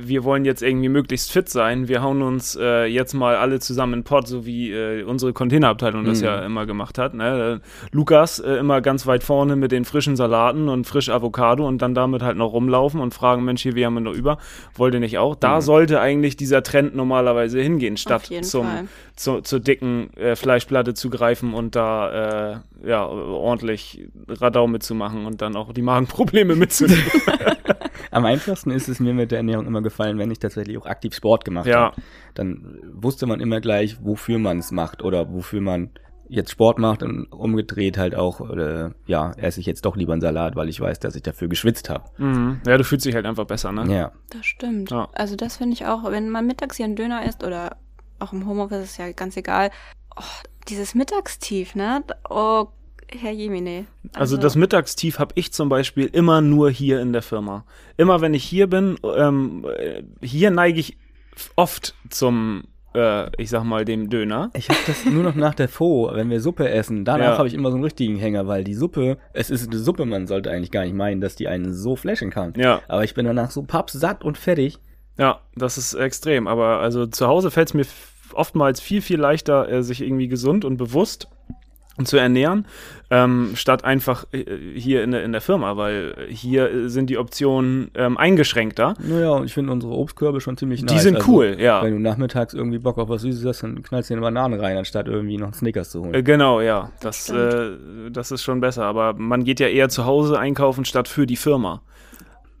wir 0.00 0.24
wollen 0.24 0.44
jetzt 0.44 0.60
irgendwie 0.60 0.88
möglichst 0.88 1.30
fit 1.30 1.48
sein, 1.48 1.86
wir 1.86 2.02
hauen 2.02 2.20
uns 2.22 2.58
äh, 2.60 2.84
jetzt 2.86 3.14
mal 3.14 3.36
alle 3.36 3.60
zusammen 3.60 3.94
in 3.94 4.02
Pott, 4.04 4.26
so 4.26 4.44
wie 4.44 4.72
äh, 4.72 5.04
unsere 5.04 5.32
Containerabteilung 5.32 6.04
das 6.04 6.18
Mhm. 6.18 6.24
ja 6.24 6.40
immer 6.44 6.66
gemacht 6.66 6.98
hat. 6.98 7.14
Ne? 7.14 7.60
Lukas 7.92 8.40
äh, 8.40 8.54
immer 8.54 8.80
ganz 8.80 9.06
weit 9.06 9.22
vorne 9.22 9.54
mit 9.54 9.70
den 9.70 9.84
frischen 9.84 10.16
Salaten 10.16 10.68
und 10.68 10.88
frisch 10.88 11.08
Avocado 11.08 11.66
und 11.66 11.80
dann 11.80 11.94
damit 11.94 12.22
halt 12.22 12.36
noch 12.36 12.52
rumlaufen 12.52 13.00
und 13.00 13.14
fragen, 13.14 13.44
Mensch, 13.44 13.62
hier, 13.62 13.76
wir 13.76 13.86
haben 13.86 13.94
wir 13.94 14.00
noch 14.00 14.14
über, 14.14 14.38
wollt 14.74 14.94
ihr 14.94 15.00
nicht 15.00 15.18
auch? 15.18 15.36
Da 15.36 15.58
Mhm. 15.58 15.60
sollte 15.62 16.00
eigentlich 16.00 16.36
dieser 16.36 16.64
Trend 16.64 16.96
normalerweise 16.96 17.60
hingehen, 17.60 17.96
statt 17.96 18.28
zum, 18.42 18.66
zu, 19.14 19.40
zur 19.42 19.60
dicken 19.60 20.12
äh, 20.16 20.31
Fleischplatte 20.36 20.94
zu 20.94 21.10
greifen 21.10 21.54
und 21.54 21.74
da 21.76 22.52
äh, 22.52 22.88
ja, 22.88 23.06
ordentlich 23.06 24.08
Radau 24.28 24.66
mitzumachen 24.66 25.26
und 25.26 25.42
dann 25.42 25.56
auch 25.56 25.72
die 25.72 25.82
Magenprobleme 25.82 26.54
mitzunehmen. 26.56 27.02
Am 28.10 28.24
einfachsten 28.26 28.70
ist 28.70 28.88
es 28.88 29.00
mir 29.00 29.14
mit 29.14 29.30
der 29.30 29.38
Ernährung 29.38 29.66
immer 29.66 29.80
gefallen, 29.82 30.18
wenn 30.18 30.30
ich 30.30 30.38
tatsächlich 30.38 30.76
auch 30.78 30.86
aktiv 30.86 31.14
Sport 31.14 31.44
gemacht 31.44 31.66
Ja. 31.66 31.80
habe. 31.92 31.96
Dann 32.34 32.78
wusste 32.92 33.26
man 33.26 33.40
immer 33.40 33.60
gleich, 33.60 33.96
wofür 34.02 34.38
man 34.38 34.58
es 34.58 34.70
macht 34.70 35.02
oder 35.02 35.32
wofür 35.32 35.60
man 35.60 35.90
jetzt 36.28 36.50
Sport 36.50 36.78
macht 36.78 37.02
und 37.02 37.26
umgedreht 37.26 37.98
halt 37.98 38.14
auch, 38.14 38.40
oder, 38.40 38.94
ja, 39.06 39.32
esse 39.36 39.60
ich 39.60 39.66
jetzt 39.66 39.84
doch 39.84 39.96
lieber 39.96 40.12
einen 40.12 40.22
Salat, 40.22 40.56
weil 40.56 40.68
ich 40.70 40.80
weiß, 40.80 40.98
dass 40.98 41.14
ich 41.14 41.22
dafür 41.22 41.48
geschwitzt 41.48 41.90
habe. 41.90 42.04
mhm. 42.18 42.60
Ja, 42.66 42.78
du 42.78 42.84
fühlst 42.84 43.04
dich 43.06 43.14
halt 43.14 43.26
einfach 43.26 43.44
besser, 43.46 43.70
ne? 43.72 43.94
Ja. 43.94 44.12
Das 44.30 44.46
stimmt. 44.46 44.90
Ja. 44.90 45.08
Also 45.12 45.36
das 45.36 45.58
finde 45.58 45.74
ich 45.74 45.84
auch, 45.86 46.10
wenn 46.10 46.30
man 46.30 46.46
mittags 46.46 46.76
hier 46.78 46.86
einen 46.86 46.96
Döner 46.96 47.24
isst 47.26 47.44
oder 47.44 47.76
auch 48.18 48.32
im 48.32 48.46
Homeoffice 48.46 48.84
ist 48.84 48.96
ja 48.98 49.10
ganz 49.12 49.36
egal. 49.36 49.70
Oh, 50.16 50.22
dieses 50.68 50.94
Mittagstief, 50.94 51.74
ne? 51.74 52.02
Oh, 52.28 52.66
Herr 53.14 53.32
Jemine. 53.32 53.86
Also 54.14 54.36
das 54.36 54.56
Mittagstief 54.56 55.18
habe 55.18 55.32
ich 55.36 55.52
zum 55.52 55.68
Beispiel 55.68 56.06
immer 56.06 56.40
nur 56.40 56.70
hier 56.70 57.00
in 57.00 57.12
der 57.12 57.22
Firma. 57.22 57.64
Immer 57.96 58.20
wenn 58.20 58.32
ich 58.34 58.44
hier 58.44 58.66
bin, 58.68 58.96
ähm, 59.16 59.66
äh, 59.78 60.02
hier 60.24 60.50
neige 60.50 60.80
ich 60.80 60.96
oft 61.56 61.94
zum, 62.08 62.64
äh, 62.94 63.28
ich 63.40 63.50
sag 63.50 63.64
mal, 63.64 63.84
dem 63.84 64.08
Döner. 64.08 64.50
Ich 64.54 64.68
habe 64.70 64.78
das 64.86 65.04
nur 65.04 65.22
noch 65.24 65.34
nach 65.34 65.54
der 65.54 65.68
Faux, 65.68 66.14
wenn 66.14 66.30
wir 66.30 66.40
Suppe 66.40 66.68
essen. 66.70 67.04
Danach 67.04 67.32
Ja. 67.32 67.38
habe 67.38 67.48
ich 67.48 67.54
immer 67.54 67.70
so 67.70 67.76
einen 67.76 67.84
richtigen 67.84 68.16
Hänger, 68.16 68.46
weil 68.46 68.64
die 68.64 68.74
Suppe, 68.74 69.18
es 69.34 69.50
ist 69.50 69.68
eine 69.70 69.78
Suppe, 69.78 70.06
man 70.06 70.26
sollte 70.26 70.50
eigentlich 70.50 70.70
gar 70.70 70.84
nicht 70.84 70.94
meinen, 70.94 71.20
dass 71.20 71.36
die 71.36 71.48
einen 71.48 71.74
so 71.74 71.96
flashen 71.96 72.30
kann. 72.30 72.54
Ja, 72.56 72.80
Aber 72.88 73.04
ich 73.04 73.12
bin 73.14 73.26
danach 73.26 73.50
so 73.50 73.62
pappsatt 73.62 74.24
und 74.24 74.38
fertig. 74.38 74.78
ja, 75.18 75.40
das 75.54 75.76
ist 75.76 75.92
extrem. 75.94 76.46
Aber 76.46 76.78
also 76.80 77.06
zu 77.06 77.26
Hause 77.26 77.50
fällt 77.50 77.68
es 77.68 77.74
mir 77.74 77.84
oftmals 78.34 78.80
viel, 78.80 79.02
viel 79.02 79.20
leichter, 79.20 79.68
äh, 79.68 79.82
sich 79.82 80.02
irgendwie 80.02 80.28
gesund 80.28 80.64
und 80.64 80.76
bewusst 80.76 81.28
zu 82.04 82.16
ernähren, 82.16 82.64
ähm, 83.10 83.52
statt 83.54 83.84
einfach 83.84 84.24
äh, 84.32 84.44
hier 84.74 85.04
in 85.04 85.10
der, 85.10 85.24
in 85.24 85.32
der 85.32 85.42
Firma, 85.42 85.76
weil 85.76 86.14
hier 86.30 86.70
äh, 86.70 86.88
sind 86.88 87.10
die 87.10 87.18
Optionen 87.18 87.90
ähm, 87.94 88.16
eingeschränkter. 88.16 88.94
Naja, 88.98 89.30
und 89.30 89.44
ich 89.44 89.52
finde 89.52 89.72
unsere 89.72 89.92
Obstkörbe 89.92 90.40
schon 90.40 90.56
ziemlich 90.56 90.80
Die 90.80 90.86
nice. 90.86 91.02
sind 91.02 91.16
Also, 91.16 91.30
cool, 91.30 91.56
ja. 91.58 91.82
Wenn 91.82 91.92
du 91.92 92.00
nachmittags 92.00 92.54
irgendwie 92.54 92.78
Bock 92.78 92.96
auf 92.98 93.10
was 93.10 93.22
Süßes 93.22 93.44
hast, 93.44 93.62
dann 93.62 93.82
knallst 93.82 94.08
du 94.08 94.14
dir 94.14 94.18
eine 94.18 94.22
Banane 94.26 94.60
rein, 94.60 94.78
anstatt 94.78 95.06
irgendwie 95.06 95.36
noch 95.36 95.48
einen 95.48 95.54
Snickers 95.54 95.90
zu 95.90 96.00
holen. 96.02 96.14
Äh, 96.14 96.22
Genau, 96.22 96.62
ja. 96.62 96.90
Das, 97.00 97.28
äh, 97.28 97.72
das 98.10 98.30
ist 98.30 98.42
schon 98.42 98.60
besser. 98.60 98.84
Aber 98.84 99.12
man 99.12 99.44
geht 99.44 99.60
ja 99.60 99.68
eher 99.68 99.90
zu 99.90 100.06
Hause 100.06 100.38
einkaufen 100.38 100.86
statt 100.86 101.08
für 101.08 101.26
die 101.26 101.36
Firma. 101.36 101.82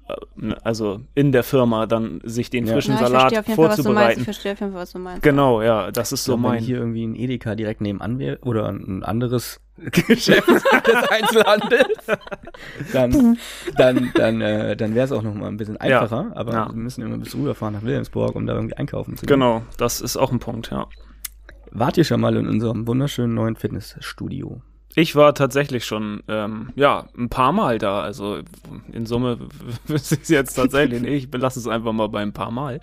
Äh, 0.08 0.52
also 0.64 1.00
in 1.14 1.32
der 1.32 1.42
Firma 1.42 1.86
dann 1.86 2.20
sich 2.24 2.50
den 2.50 2.66
Ja. 2.66 2.74
frischen 2.74 2.94
Ja, 2.94 3.00
Salat 3.00 3.32
jeden 3.32 3.44
Fall, 3.44 3.46
was 3.46 3.54
du 3.54 3.56
meinst. 3.56 3.76
vorzubereiten. 3.84 4.20
Ich 4.20 4.24
verstehe 4.24 4.52
auf 4.52 4.60
jeden 4.60 4.72
Fall, 4.72 4.82
was 4.82 4.92
du 4.92 4.98
meinst. 4.98 5.22
Genau, 5.22 5.62
ja, 5.62 5.90
das 5.90 6.12
ist 6.12 6.24
so 6.24 6.34
wenn 6.34 6.40
mein. 6.40 6.62
hier 6.62 6.78
irgendwie 6.78 7.04
ein 7.06 7.14
Edeka 7.14 7.54
direkt 7.54 7.80
nebenan 7.80 8.18
wäre 8.18 8.38
oder 8.42 8.68
ein 8.68 9.02
anderes 9.04 9.60
Geschäft 10.06 10.48
des 10.48 10.64
Einzelhandels, 11.10 12.06
dann, 12.92 13.38
dann, 13.76 14.12
dann, 14.14 14.40
äh, 14.40 14.76
dann 14.76 14.94
wäre 14.94 15.06
es 15.06 15.12
auch 15.12 15.22
noch 15.22 15.34
mal 15.34 15.48
ein 15.48 15.56
bisschen 15.56 15.76
einfacher. 15.78 16.30
Aber 16.34 16.52
Ja. 16.52 16.66
wir 16.68 16.74
müssen 16.76 17.02
immer 17.02 17.16
bis 17.18 17.34
rüberfahren 17.34 17.74
nach 17.74 17.82
Wilhelmsburg, 17.82 18.34
um 18.36 18.46
da 18.46 18.54
irgendwie 18.54 18.76
einkaufen 18.76 19.16
zu 19.16 19.24
gehen. 19.26 19.34
Genau, 19.34 19.62
das 19.78 20.00
ist 20.00 20.16
auch 20.16 20.30
ein 20.30 20.38
Punkt, 20.40 20.70
ja. 20.70 20.86
Wart 21.70 21.96
ihr 21.96 22.04
schon 22.04 22.20
mal 22.20 22.36
in 22.36 22.46
unserem 22.46 22.86
wunderschönen 22.86 23.32
neuen 23.34 23.56
Fitnessstudio? 23.56 24.60
Ich 24.94 25.16
war 25.16 25.34
tatsächlich 25.34 25.86
schon, 25.86 26.22
ähm, 26.28 26.68
ja, 26.74 27.06
ein 27.16 27.30
paar 27.30 27.52
Mal 27.52 27.78
da. 27.78 28.00
Also 28.02 28.40
in 28.92 29.06
Summe 29.06 29.38
wüsste 29.86 30.16
ich 30.16 30.22
es 30.22 30.28
jetzt 30.28 30.54
tatsächlich 30.54 31.00
nicht. 31.00 31.12
Ich 31.24 31.30
belasse 31.30 31.58
es 31.58 31.66
einfach 31.66 31.92
mal 31.92 32.08
bei 32.08 32.20
ein 32.20 32.34
paar 32.34 32.50
Mal. 32.50 32.80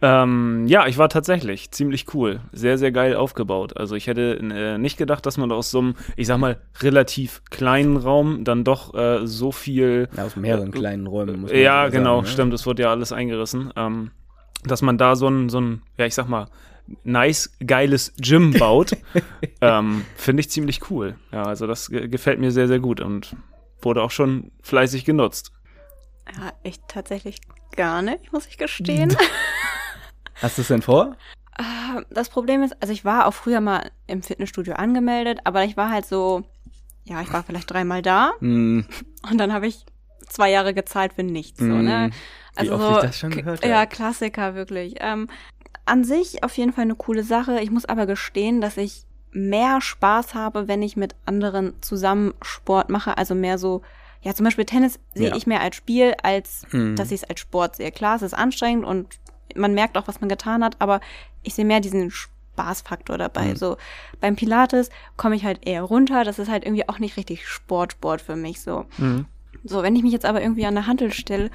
Ähm, 0.00 0.66
ja, 0.66 0.86
ich 0.86 0.96
war 0.96 1.10
tatsächlich 1.10 1.70
ziemlich 1.70 2.06
cool. 2.14 2.40
Sehr, 2.52 2.78
sehr 2.78 2.92
geil 2.92 3.14
aufgebaut. 3.14 3.76
Also 3.76 3.94
ich 3.94 4.06
hätte 4.06 4.38
äh, 4.38 4.78
nicht 4.78 4.96
gedacht, 4.96 5.26
dass 5.26 5.36
man 5.36 5.52
aus 5.52 5.70
so 5.70 5.80
einem, 5.80 5.94
ich 6.16 6.26
sag 6.26 6.38
mal, 6.38 6.60
relativ 6.80 7.42
kleinen 7.50 7.98
Raum 7.98 8.44
dann 8.44 8.64
doch 8.64 8.94
äh, 8.94 9.26
so 9.26 9.52
viel 9.52 10.08
Ja, 10.16 10.24
aus 10.24 10.36
mehreren 10.36 10.70
kleinen 10.70 11.06
Räumen. 11.06 11.46
Ja, 11.52 11.88
genau, 11.88 12.16
sagen, 12.16 12.26
ne? 12.26 12.32
stimmt, 12.32 12.54
es 12.54 12.66
wurde 12.66 12.84
ja 12.84 12.90
alles 12.90 13.12
eingerissen. 13.12 13.70
Ähm, 13.76 14.12
dass 14.64 14.82
man 14.82 14.98
da 14.98 15.16
so 15.16 15.28
ein, 15.28 15.48
so 15.48 15.60
ein, 15.60 15.82
ja, 15.98 16.06
ich 16.06 16.14
sag 16.14 16.28
mal, 16.28 16.46
nice, 17.04 17.50
geiles 17.66 18.12
Gym 18.18 18.52
baut, 18.54 18.96
ähm, 19.60 20.04
finde 20.16 20.40
ich 20.40 20.50
ziemlich 20.50 20.90
cool. 20.90 21.16
Ja, 21.32 21.44
also 21.44 21.66
das 21.66 21.88
ge- 21.90 22.08
gefällt 22.08 22.38
mir 22.40 22.50
sehr, 22.52 22.68
sehr 22.68 22.80
gut 22.80 23.00
und 23.00 23.36
wurde 23.82 24.02
auch 24.02 24.10
schon 24.10 24.50
fleißig 24.62 25.04
genutzt. 25.04 25.52
Ja, 26.36 26.52
ich 26.62 26.80
tatsächlich 26.86 27.40
gar 27.76 28.02
nicht, 28.02 28.32
muss 28.32 28.46
ich 28.46 28.58
gestehen. 28.58 29.16
Hast 30.42 30.58
du 30.58 30.62
es 30.62 30.68
denn 30.68 30.82
vor? 30.82 31.16
Äh, 31.58 32.02
Das 32.10 32.28
Problem 32.28 32.62
ist, 32.62 32.74
also 32.80 32.92
ich 32.92 33.04
war 33.04 33.26
auch 33.26 33.34
früher 33.34 33.60
mal 33.60 33.90
im 34.06 34.22
Fitnessstudio 34.22 34.74
angemeldet, 34.74 35.40
aber 35.44 35.64
ich 35.64 35.76
war 35.76 35.90
halt 35.90 36.06
so, 36.06 36.44
ja, 37.04 37.20
ich 37.22 37.32
war 37.32 37.42
vielleicht 37.42 37.70
dreimal 37.70 38.02
da 38.02 38.32
Hm, 38.40 38.86
und 39.30 39.38
dann 39.38 39.52
habe 39.52 39.66
ich 39.66 39.84
zwei 40.28 40.50
Jahre 40.50 40.72
gezahlt 40.74 41.14
für 41.14 41.22
nichts. 41.24 41.58
So, 41.58 41.64
ne? 41.66 42.10
Mm, 42.10 42.62
wie 42.62 42.70
oft 42.70 42.86
so, 42.86 42.94
ich 42.94 43.00
das 43.02 43.18
schon 43.18 43.30
gehört 43.30 43.64
Ja, 43.64 43.78
habe. 43.78 43.88
Klassiker, 43.88 44.54
wirklich. 44.54 44.94
Ähm, 45.00 45.28
an 45.90 46.04
sich 46.04 46.42
auf 46.44 46.56
jeden 46.56 46.72
Fall 46.72 46.82
eine 46.84 46.94
coole 46.94 47.22
Sache. 47.24 47.60
Ich 47.60 47.70
muss 47.70 47.84
aber 47.84 48.06
gestehen, 48.06 48.60
dass 48.60 48.76
ich 48.76 49.04
mehr 49.32 49.80
Spaß 49.80 50.34
habe, 50.34 50.68
wenn 50.68 50.82
ich 50.82 50.96
mit 50.96 51.14
anderen 51.26 51.74
zusammen 51.82 52.32
Sport 52.42 52.90
mache. 52.90 53.16
Also 53.18 53.34
mehr 53.34 53.58
so, 53.58 53.82
ja, 54.22 54.34
zum 54.34 54.44
Beispiel 54.44 54.64
Tennis 54.64 54.98
sehe 55.14 55.28
Ja. 55.30 55.36
ich 55.36 55.46
mehr 55.46 55.60
als 55.60 55.76
Spiel, 55.76 56.14
als 56.22 56.62
Mhm. 56.72 56.96
dass 56.96 57.10
ich 57.10 57.22
es 57.22 57.28
als 57.28 57.40
Sport 57.40 57.76
sehe. 57.76 57.92
Klar, 57.92 58.16
es 58.16 58.22
ist 58.22 58.34
anstrengend 58.34 58.84
und 58.84 59.18
man 59.54 59.74
merkt 59.74 59.98
auch, 59.98 60.08
was 60.08 60.20
man 60.20 60.28
getan 60.28 60.62
hat, 60.64 60.76
aber 60.80 61.00
ich 61.42 61.54
sehe 61.54 61.64
mehr 61.64 61.80
diesen 61.80 62.10
Spaßfaktor 62.10 63.18
dabei. 63.18 63.48
Mhm. 63.48 63.56
So 63.56 63.76
beim 64.20 64.36
Pilates 64.36 64.90
komme 65.16 65.36
ich 65.36 65.44
halt 65.44 65.66
eher 65.66 65.82
runter. 65.82 66.24
Das 66.24 66.38
ist 66.38 66.48
halt 66.50 66.64
irgendwie 66.64 66.88
auch 66.88 66.98
nicht 66.98 67.16
richtig 67.16 67.46
Sport, 67.48 67.92
Sport 67.92 68.20
für 68.20 68.36
mich 68.36 68.60
so. 68.60 68.84
So, 69.64 69.82
wenn 69.82 69.96
ich 69.96 70.02
mich 70.02 70.12
jetzt 70.12 70.24
aber 70.26 70.40
irgendwie 70.42 70.66
an 70.66 70.74
der 70.74 70.86
Handel 70.86 71.12
stelle, 71.12 71.50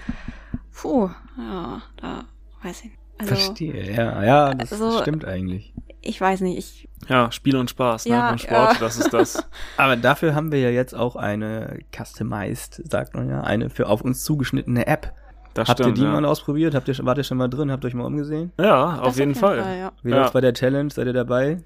puh, 0.74 1.10
ja, 1.38 1.82
da 1.98 2.26
weiß 2.64 2.80
ich 2.80 2.86
nicht. 2.86 3.00
Also, 3.18 3.36
Verstehe, 3.36 3.94
ja, 3.94 4.24
ja, 4.24 4.54
das 4.54 4.74
Also- 4.74 5.00
stimmt 5.02 5.26
eigentlich. 5.26 5.74
ich 6.02 6.20
weiß 6.20 6.42
nicht, 6.42 6.58
ich, 6.58 6.90
Ja, 7.08 7.32
Spiel 7.32 7.56
und 7.56 7.70
Spaß, 7.70 8.06
ne? 8.06 8.12
Ja, 8.12 8.30
Beim 8.30 8.38
Sport, 8.38 8.74
ja. 8.74 8.80
das 8.80 8.98
ist 8.98 9.14
das. 9.14 9.48
Aber 9.78 9.96
dafür 9.96 10.36
haben 10.36 10.52
wir 10.52 10.60
ja 10.60 10.70
jetzt 10.70 10.94
auch 10.96 11.16
eine 11.16 11.80
customized, 11.96 12.82
sagt 12.92 13.14
man 13.16 13.30
ja, 13.30 13.42
eine 13.42 13.70
für 13.70 13.88
auf 13.88 14.02
uns 14.02 14.24
zugeschnittene 14.24 14.88
App. 14.88 15.14
Das 15.54 15.70
Habt 15.70 15.80
stimmt. 15.80 15.98
ihr 15.98 16.04
die 16.04 16.08
ja. 16.08 16.12
mal 16.20 16.26
ausprobiert? 16.26 16.76
Habt 16.76 16.88
ihr, 16.90 16.96
wart 17.06 17.18
ihr 17.18 17.24
schon 17.24 17.38
mal 17.38 17.48
drin? 17.48 17.72
Habt 17.72 17.86
ihr 17.86 17.88
euch 17.88 17.94
mal 17.94 18.06
umgesehen? 18.06 18.52
ja, 18.60 18.98
das 18.98 19.08
auf 19.08 19.18
jeden 19.18 19.36
Fall. 19.36 19.60
ja. 19.60 19.92
Wie 20.04 20.10
Ja. 20.10 20.18
läuft's 20.18 20.34
bei 20.34 20.42
der 20.42 20.54
Challenge? 20.54 20.90
Seid 20.90 21.08
ihr 21.08 21.14
dabei? 21.14 21.60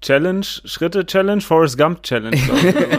Challenge, 0.00 0.44
Schritte 0.64 1.06
Challenge, 1.06 1.40
Forrest 1.40 1.78
Gump 1.78 2.02
Challenge. 2.02 2.36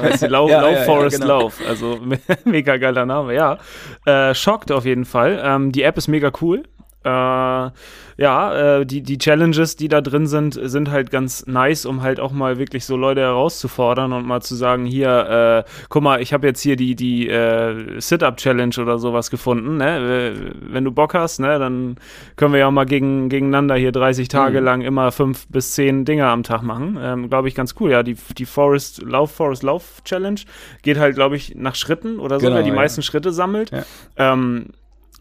Also 0.01 0.27
Lauf, 0.27 0.49
Ja, 0.49 0.61
Lauf 0.61 0.71
ja, 0.71 0.77
ja, 0.79 0.83
Forrest 0.85 1.19
genau. 1.21 1.39
Lauf. 1.41 1.59
Also 1.67 1.99
mega 2.45 2.77
geiler 2.77 3.05
Name, 3.05 3.33
ja. 3.35 3.57
Äh, 4.05 4.33
schockt 4.35 4.71
auf 4.71 4.85
jeden 4.85 5.03
Fall. 5.05 5.41
Ähm, 5.43 5.71
die 5.73 5.81
App 5.81 5.97
ist 5.97 6.07
mega 6.07 6.31
cool. 6.41 6.63
Äh, 7.03 7.71
ja, 8.17 8.77
äh, 8.79 8.85
die, 8.85 9.01
die 9.01 9.17
Challenges, 9.17 9.75
die 9.75 9.87
da 9.87 9.99
drin 10.01 10.27
sind, 10.27 10.57
sind 10.61 10.91
halt 10.91 11.09
ganz 11.11 11.45
nice, 11.47 11.85
um 11.85 12.01
halt 12.03 12.19
auch 12.19 12.31
mal 12.31 12.57
wirklich 12.59 12.85
so 12.85 12.95
Leute 12.95 13.21
herauszufordern 13.21 14.13
und 14.13 14.25
mal 14.27 14.41
zu 14.41 14.55
sagen, 14.55 14.85
hier, 14.85 15.65
äh, 15.65 15.69
guck 15.89 16.03
mal, 16.03 16.21
ich 16.21 16.31
habe 16.33 16.45
jetzt 16.47 16.61
hier 16.61 16.75
die, 16.75 16.95
die 16.95 17.27
äh, 17.27 17.99
Sit-Up-Challenge 17.99 18.75
oder 18.79 18.99
sowas 18.99 19.31
gefunden, 19.31 19.77
ne? 19.77 20.33
Wenn 20.61 20.83
du 20.83 20.91
Bock 20.91 21.13
hast, 21.15 21.39
ne, 21.39 21.57
dann 21.59 21.95
können 22.35 22.53
wir 22.53 22.59
ja 22.59 22.67
auch 22.67 22.71
mal 22.71 22.85
gegen, 22.85 23.29
gegeneinander 23.29 23.75
hier 23.75 23.91
30 23.91 24.27
Tage 24.27 24.59
Mhm. 24.59 24.65
lang 24.65 24.81
immer 24.81 25.11
fünf 25.11 25.47
bis 25.47 25.73
zehn 25.73 26.05
Dinger 26.05 26.27
am 26.27 26.43
Tag 26.43 26.61
machen. 26.63 26.97
Ähm, 27.01 27.29
glaube 27.29 27.47
ich, 27.47 27.55
ganz 27.55 27.75
cool. 27.79 27.91
Ja, 27.91 28.03
die, 28.03 28.15
die 28.37 28.45
Forest 28.45 29.01
Lauf, 29.01 29.31
Forest 29.31 29.63
Lauf 29.63 30.01
Challenge 30.05 30.39
geht 30.83 30.97
halt, 30.99 31.15
glaube 31.15 31.35
ich, 31.35 31.55
nach 31.55 31.75
Schritten 31.75 32.19
oder 32.19 32.39
so, 32.39 32.45
Genau, 32.45 32.57
wer 32.57 32.63
die 32.63 32.69
ja. 32.69 32.75
meisten 32.75 33.01
Schritte 33.01 33.31
sammelt. 33.33 33.71
Ja. 33.71 33.83
Ähm, 34.17 34.67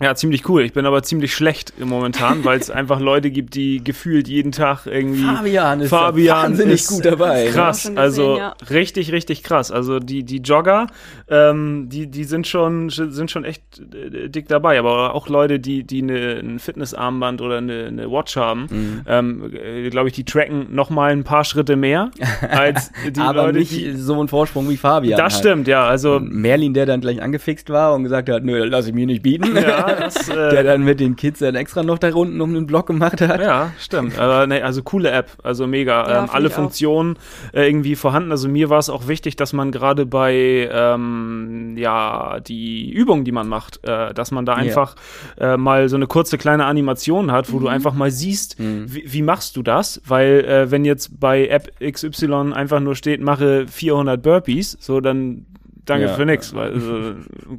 ja, 0.01 0.15
ziemlich 0.17 0.49
cool. 0.49 0.63
Ich 0.63 0.73
bin 0.73 0.85
aber 0.87 1.03
ziemlich 1.05 1.33
schlecht 1.35 1.73
im 1.79 1.89
momentan, 1.89 2.45
weil 2.45 2.59
es 2.59 2.71
einfach 2.73 2.99
Leute 2.99 3.31
gibt, 3.31 3.55
die 3.55 3.85
gefühlt 3.85 4.27
jeden 4.27 4.51
Tag 4.51 4.87
irgendwie. 4.87 5.23
Fabian 5.23 5.81
ist 5.81 5.91
Fabian 5.91 6.37
wahnsinnig 6.45 6.75
ist 6.75 6.89
gut 6.89 7.05
dabei. 7.05 7.45
ne? 7.45 7.51
Krass, 7.51 7.83
gesehen, 7.83 7.99
also 7.99 8.37
ja. 8.37 8.55
richtig, 8.71 9.13
richtig 9.13 9.43
krass. 9.45 9.71
Also 9.71 10.01
die, 10.01 10.25
die 10.25 10.39
Jogger, 10.39 10.87
ähm, 11.29 11.89
die, 11.89 12.09
die 12.09 12.25
sind 12.25 12.47
schon, 12.49 12.89
sind 12.91 13.31
schon 13.31 13.45
echt 13.45 13.63
äh, 13.95 14.29
dick 14.29 14.49
dabei. 14.49 14.79
Aber 14.79 15.15
auch 15.15 15.29
Leute, 15.29 15.61
die, 15.61 15.85
die 15.85 16.03
eine, 16.03 16.41
ein 16.43 16.59
Fitnessarmband 16.59 17.41
oder 17.41 17.59
eine, 17.59 17.85
eine 17.87 18.11
Watch 18.11 18.37
haben, 18.37 18.67
Mhm. 18.71 19.03
ähm, 19.07 19.53
äh, 19.55 19.89
glaube 19.91 20.09
ich, 20.09 20.15
die 20.15 20.25
tracken 20.25 20.75
noch 20.75 20.91
mal 20.91 21.13
ein 21.13 21.25
paar 21.25 21.45
Schritte 21.45 21.77
mehr 21.77 22.11
als 22.51 22.91
die 23.15 23.21
Aber 23.21 23.45
Leute, 23.47 23.59
nicht 23.59 23.73
die. 23.73 23.95
so 23.97 24.21
ein 24.21 24.29
Vorsprung 24.29 24.69
wie 24.69 24.77
Fabian. 24.77 25.19
Das 25.19 25.35
hat. 25.35 25.41
stimmt, 25.41 25.69
ja. 25.69 25.87
Also 25.87 26.19
Merlin, 26.21 26.75
der 26.75 26.87
dann 26.87 27.01
gleich 27.01 27.23
angefixt 27.23 27.71
war 27.71 27.95
und 27.95 28.03
gesagt 28.03 28.29
hat, 28.31 28.43
nö, 28.45 28.65
lass 28.65 28.87
ich 28.89 28.95
mir 28.95 29.07
nicht 29.07 29.23
bieten. 29.23 29.55
ja, 29.57 29.82
das, 29.87 30.29
äh, 30.29 30.35
der 30.51 30.62
dann 30.65 30.83
mit 30.83 31.01
den 31.01 31.17
Kids 31.17 31.41
dann 31.41 31.55
extra 31.55 31.83
noch 31.83 31.99
da 31.99 32.12
unten 32.15 32.41
um 32.41 32.55
den 32.55 32.67
Block 32.67 32.87
gemacht 32.87 33.21
hat. 33.21 33.41
Ja, 33.41 33.73
stimmt. 33.79 34.19
Aber 34.19 34.47
nee, 34.47 34.61
also 34.62 34.83
coole 34.83 35.11
App, 35.11 35.31
also 35.43 35.67
mega. 35.67 36.09
Ja, 36.09 36.23
ähm, 36.25 36.31
alle. 36.31 36.51
Funktionen 36.51 37.17
äh, 37.55 37.67
irgendwie 37.67 37.97
vorhanden. 37.97 38.31
Also 38.31 38.49
mir 38.49 38.69
war 38.69 38.79
es 38.79 38.91
auch 38.91 39.09
wichtig, 39.09 39.37
dass 39.37 39.53
man 39.53 39.73
gerade 39.73 40.05
bei 40.07 40.69
ähm, 40.71 41.75
ja 41.79 42.41
die 42.41 42.91
Übungen, 42.93 43.25
die 43.25 43.33
man 43.33 43.49
macht, 43.49 43.81
äh, 43.89 44.12
dass 44.12 44.31
man 44.33 44.45
da 44.45 44.55
einfach 44.55 44.97
äh, 45.39 45.57
mal 45.57 45.89
so 45.89 45.97
eine 45.97 46.07
kurze 46.07 46.37
kleine 46.39 46.67
Animation 46.67 47.33
hat, 47.33 47.53
wo 47.53 47.59
du 47.59 47.69
einfach 47.69 47.95
mal 47.95 48.11
siehst, 48.11 48.59
Mhm. 48.59 48.85
wie, 48.93 49.05
wie 49.07 49.23
machst 49.23 49.57
du 49.57 49.62
das? 49.62 50.03
Weil 50.07 50.45
äh, 50.45 50.71
wenn 50.71 50.85
jetzt 50.85 51.19
bei 51.21 51.47
App 51.49 51.71
XY 51.81 52.53
einfach 52.53 52.81
nur 52.81 52.95
steht, 52.97 53.21
mache 53.21 53.67
400 53.67 54.23
Burpees, 54.23 54.77
so 54.81 55.01
dann 55.01 55.47
danke 55.85 56.07
Ja, 56.07 56.12
für 56.12 56.27
nix, 56.27 56.55
weil 56.55 56.73
also, 56.75 57.15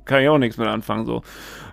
kann 0.06 0.22
ich 0.22 0.30
auch 0.30 0.38
nichts 0.38 0.58
mit 0.58 0.68
anfangen 0.68 1.06
so. 1.06 1.24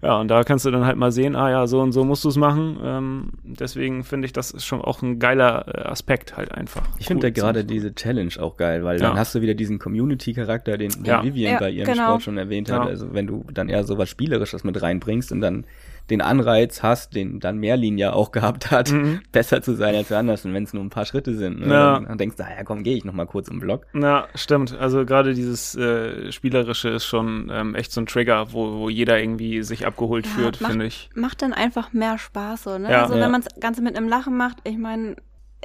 Ja, 0.03 0.19
und 0.19 0.29
da 0.29 0.45
kannst 0.45 0.65
du 0.65 0.71
dann 0.71 0.87
halt 0.87 0.97
mal 0.97 1.13
sehen, 1.13 1.37
ah 1.37 1.51
ja, 1.51 1.67
so 1.67 1.81
und 1.81 1.93
so 1.93 2.05
musst 2.05 2.25
du 2.25 2.29
es 2.31 2.37
machen. 2.37 2.79
Ähm, 2.83 3.31
deswegen 3.43 4.03
finde 4.03 4.27
ich, 4.27 4.33
das 4.33 4.51
ist 4.51 4.65
schon 4.65 4.81
auch 4.81 5.03
ein 5.03 5.19
geiler 5.19 5.67
äh, 5.69 5.83
Aspekt 5.89 6.37
halt 6.37 6.53
einfach. 6.53 6.83
Ich 6.99 7.07
finde 7.07 7.27
Cool, 7.27 7.33
ja 7.37 7.43
gerade 7.43 7.65
diese 7.65 7.95
Challenge 7.95 8.33
auch 8.41 8.57
geil, 8.57 8.83
weil 8.85 9.01
Ja. 9.01 9.09
dann 9.09 9.19
hast 9.19 9.35
du 9.35 9.43
wieder 9.43 9.55
diesen 9.55 9.79
Community-Charakter, 9.79 10.79
den, 10.79 10.91
den 10.91 11.05
Ja. 11.05 11.23
Vivian 11.23 11.53
Ja, 11.55 11.59
bei 11.59 11.71
ihrem 11.71 11.87
genau. 11.93 12.05
Sport 12.09 12.23
schon 12.23 12.39
erwähnt 12.39 12.71
hat. 12.71 12.83
Ja. 12.85 12.89
Also 12.89 13.13
wenn 13.13 13.27
du 13.27 13.45
dann 13.53 13.69
eher 13.69 13.85
so 13.85 13.99
was 13.99 14.09
Spielerisches 14.09 14.65
mit 14.65 14.81
reinbringst 14.81 15.33
und 15.33 15.41
dann 15.41 15.65
den 16.09 16.23
Anreiz 16.23 16.83
hast, 16.83 17.15
den 17.15 17.39
dann 17.39 17.59
Merlin 17.59 17.97
ja 17.97 18.13
auch 18.13 18.33
gehabt 18.33 18.71
hat, 18.73 18.91
Mhm. 18.91 19.21
besser 19.31 19.63
zu 19.63 19.75
sein 19.77 19.95
als 19.95 20.11
woanders. 20.11 20.45
Und 20.45 20.55
wenn 20.55 20.65
es 20.65 20.73
nur 20.75 20.83
ein 20.83 20.91
paar 20.91 21.05
Schritte 21.05 21.35
sind, 21.37 21.61
ne, 21.61 21.73
Ja. 21.73 21.93
dann, 21.95 22.07
dann 22.07 22.19
denkst 22.19 22.37
du, 22.37 22.43
naja, 22.43 22.65
komm, 22.65 22.83
gehe 22.83 22.97
ich 22.97 23.05
noch 23.05 23.13
mal 23.13 23.27
kurz 23.27 23.47
im 23.49 23.61
Block. 23.61 23.87
Ja, 23.95 24.27
stimmt. 24.35 24.77
Also 24.77 25.05
gerade 25.05 25.35
dieses 25.35 25.77
äh, 25.77 26.33
Spielerische 26.33 26.89
ist 26.89 27.05
schon 27.05 27.49
ähm, 27.53 27.75
echt 27.77 27.93
so 27.93 28.01
ein 28.01 28.07
Trigger, 28.07 28.53
wo, 28.53 28.79
wo 28.81 28.89
jeder 28.89 29.21
irgendwie 29.21 29.63
sich 29.63 29.87
abgeholt 29.91 30.27
Ja, 30.27 30.43
macht- 30.43 30.57
finde 30.57 30.87
ich. 30.87 31.11
macht 31.15 31.43
dann 31.43 31.53
einfach 31.53 31.93
mehr 31.93 32.19
Spaß 32.19 32.65
so, 32.65 32.79
ne? 32.79 32.91
Ja. 32.91 33.03
also 33.03 33.15
Ja. 33.17 33.21
wenn 33.25 33.31
man 33.31 33.43
das 33.43 33.61
Ganze 33.61 33.83
mit 33.83 33.97
einem 33.97 34.09
Lachen 34.09 34.37
macht, 34.37 34.57
ich 34.65 34.79
meine, 34.79 35.17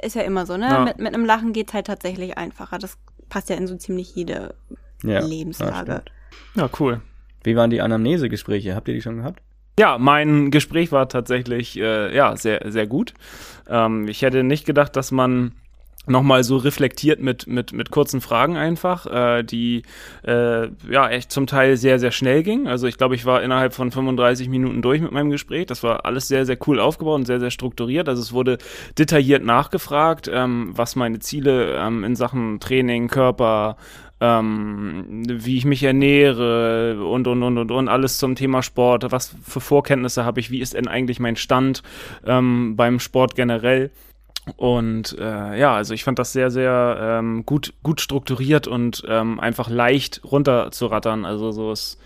ist 0.02 0.14
ja 0.14 0.22
immer 0.22 0.44
so, 0.46 0.56
ne? 0.56 0.66
Ja. 0.66 0.84
Mit, 0.84 0.98
mit 0.98 1.14
einem 1.14 1.24
Lachen 1.24 1.52
geht's 1.52 1.72
halt 1.74 1.86
tatsächlich 1.86 2.36
einfacher. 2.38 2.78
Das 2.78 2.98
passt 3.28 3.48
ja 3.50 3.56
in 3.56 3.66
so 3.66 3.76
ziemlich 3.76 4.14
jede 4.14 4.54
Ja, 5.02 5.20
Lebenslage. 5.20 6.02
Ja, 6.54 6.68
cool. 6.78 7.00
Wie 7.44 7.56
waren 7.56 7.70
die 7.70 7.80
Anamnesegespräche? 7.80 8.74
Habt 8.74 8.88
ihr 8.88 8.94
die 8.94 9.02
schon 9.02 9.16
gehabt? 9.18 9.40
Ja, 9.78 9.98
mein 9.98 10.50
Gespräch 10.50 10.90
war 10.90 11.08
tatsächlich 11.08 11.78
äh, 11.78 12.14
ja 12.14 12.36
sehr 12.36 12.70
sehr 12.70 12.86
gut. 12.86 13.12
Ähm, 13.68 14.08
ich 14.08 14.22
hätte 14.22 14.42
nicht 14.42 14.64
gedacht, 14.66 14.96
dass 14.96 15.12
man 15.12 15.52
nochmal 16.06 16.44
so 16.44 16.56
reflektiert 16.56 17.20
mit, 17.20 17.46
mit, 17.46 17.72
mit 17.72 17.90
kurzen 17.90 18.20
Fragen 18.20 18.56
einfach, 18.56 19.06
äh, 19.06 19.42
die 19.42 19.82
äh, 20.26 20.68
ja 20.90 21.08
echt 21.08 21.32
zum 21.32 21.46
Teil 21.46 21.76
sehr, 21.76 21.98
sehr 21.98 22.12
schnell 22.12 22.42
ging. 22.42 22.68
Also 22.68 22.86
ich 22.86 22.98
glaube, 22.98 23.14
ich 23.14 23.24
war 23.26 23.42
innerhalb 23.42 23.74
von 23.74 23.90
35 23.90 24.48
Minuten 24.48 24.82
durch 24.82 25.00
mit 25.00 25.12
meinem 25.12 25.30
Gespräch. 25.30 25.66
Das 25.66 25.82
war 25.82 26.04
alles 26.06 26.28
sehr, 26.28 26.46
sehr 26.46 26.58
cool 26.66 26.80
aufgebaut 26.80 27.16
und 27.16 27.26
sehr, 27.26 27.40
sehr 27.40 27.50
strukturiert. 27.50 28.08
Also 28.08 28.22
es 28.22 28.32
wurde 28.32 28.58
detailliert 28.98 29.44
nachgefragt, 29.44 30.30
ähm, 30.32 30.72
was 30.74 30.96
meine 30.96 31.18
Ziele 31.18 31.76
ähm, 31.76 32.04
in 32.04 32.16
Sachen 32.16 32.60
Training, 32.60 33.08
Körper, 33.08 33.76
ähm, 34.20 35.24
wie 35.26 35.58
ich 35.58 35.64
mich 35.64 35.82
ernähre 35.82 37.04
und, 37.04 37.26
und, 37.26 37.42
und, 37.42 37.58
und, 37.58 37.70
und 37.70 37.88
alles 37.88 38.18
zum 38.18 38.34
Thema 38.34 38.62
Sport. 38.62 39.10
Was 39.10 39.34
für 39.44 39.60
Vorkenntnisse 39.60 40.24
habe 40.24 40.40
ich? 40.40 40.50
Wie 40.50 40.60
ist 40.60 40.74
denn 40.74 40.88
eigentlich 40.88 41.20
mein 41.20 41.36
Stand 41.36 41.82
ähm, 42.24 42.76
beim 42.76 42.98
Sport 42.98 43.34
generell? 43.34 43.90
Und 44.56 45.16
äh, 45.18 45.58
ja, 45.58 45.74
also 45.74 45.92
ich 45.92 46.04
fand 46.04 46.18
das 46.18 46.32
sehr, 46.32 46.50
sehr 46.50 46.98
ähm, 47.00 47.44
gut, 47.44 47.74
gut 47.82 48.00
strukturiert 48.00 48.68
und 48.68 49.02
ähm, 49.08 49.40
einfach 49.40 49.68
leicht 49.68 50.20
runterzurattern. 50.24 51.24
Also 51.24 51.50
so 51.50 51.72
ist 51.72 51.98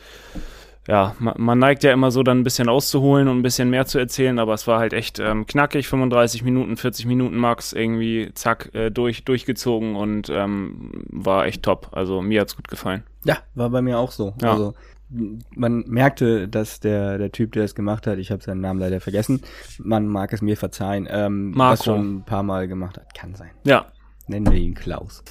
ja, 0.88 1.14
man, 1.18 1.34
man, 1.36 1.58
neigt 1.58 1.84
ja 1.84 1.92
immer 1.92 2.10
so 2.10 2.22
dann 2.22 2.40
ein 2.40 2.42
bisschen 2.42 2.68
auszuholen 2.68 3.28
und 3.28 3.38
ein 3.38 3.42
bisschen 3.42 3.68
mehr 3.68 3.84
zu 3.84 3.98
erzählen, 3.98 4.38
aber 4.38 4.54
es 4.54 4.66
war 4.66 4.78
halt 4.80 4.92
echt 4.92 5.18
ähm, 5.18 5.46
knackig, 5.46 5.86
35 5.86 6.42
Minuten, 6.42 6.76
40 6.76 7.06
Minuten 7.06 7.36
max, 7.36 7.72
irgendwie 7.72 8.30
zack, 8.34 8.74
äh, 8.74 8.90
durch, 8.90 9.24
durchgezogen 9.24 9.94
und 9.94 10.30
ähm, 10.30 11.04
war 11.10 11.46
echt 11.46 11.62
top. 11.62 11.90
Also 11.92 12.22
mir 12.22 12.40
hat's 12.40 12.56
gut 12.56 12.68
gefallen. 12.68 13.04
Ja, 13.24 13.38
war 13.54 13.68
bei 13.68 13.82
mir 13.82 13.98
auch 13.98 14.10
so. 14.10 14.34
Ja. 14.40 14.52
Also 14.52 14.74
man 15.10 15.84
merkte, 15.86 16.48
dass 16.48 16.80
der, 16.80 17.18
der 17.18 17.32
Typ, 17.32 17.52
der 17.52 17.64
es 17.64 17.74
gemacht 17.74 18.06
hat, 18.06 18.18
ich 18.18 18.30
habe 18.30 18.42
seinen 18.42 18.60
Namen 18.60 18.80
leider 18.80 19.00
vergessen, 19.00 19.42
man 19.78 20.06
mag 20.06 20.32
es 20.32 20.42
mir 20.42 20.56
verzeihen, 20.56 21.08
ähm, 21.10 21.50
Marco. 21.50 21.76
das 21.76 21.84
schon 21.84 22.16
ein 22.16 22.24
paar 22.24 22.42
Mal 22.42 22.68
gemacht 22.68 22.96
hat. 22.96 23.14
Kann 23.14 23.34
sein. 23.34 23.50
Ja. 23.64 23.86
Nennen 24.28 24.50
wir 24.50 24.58
ihn 24.58 24.74
Klaus. 24.74 25.24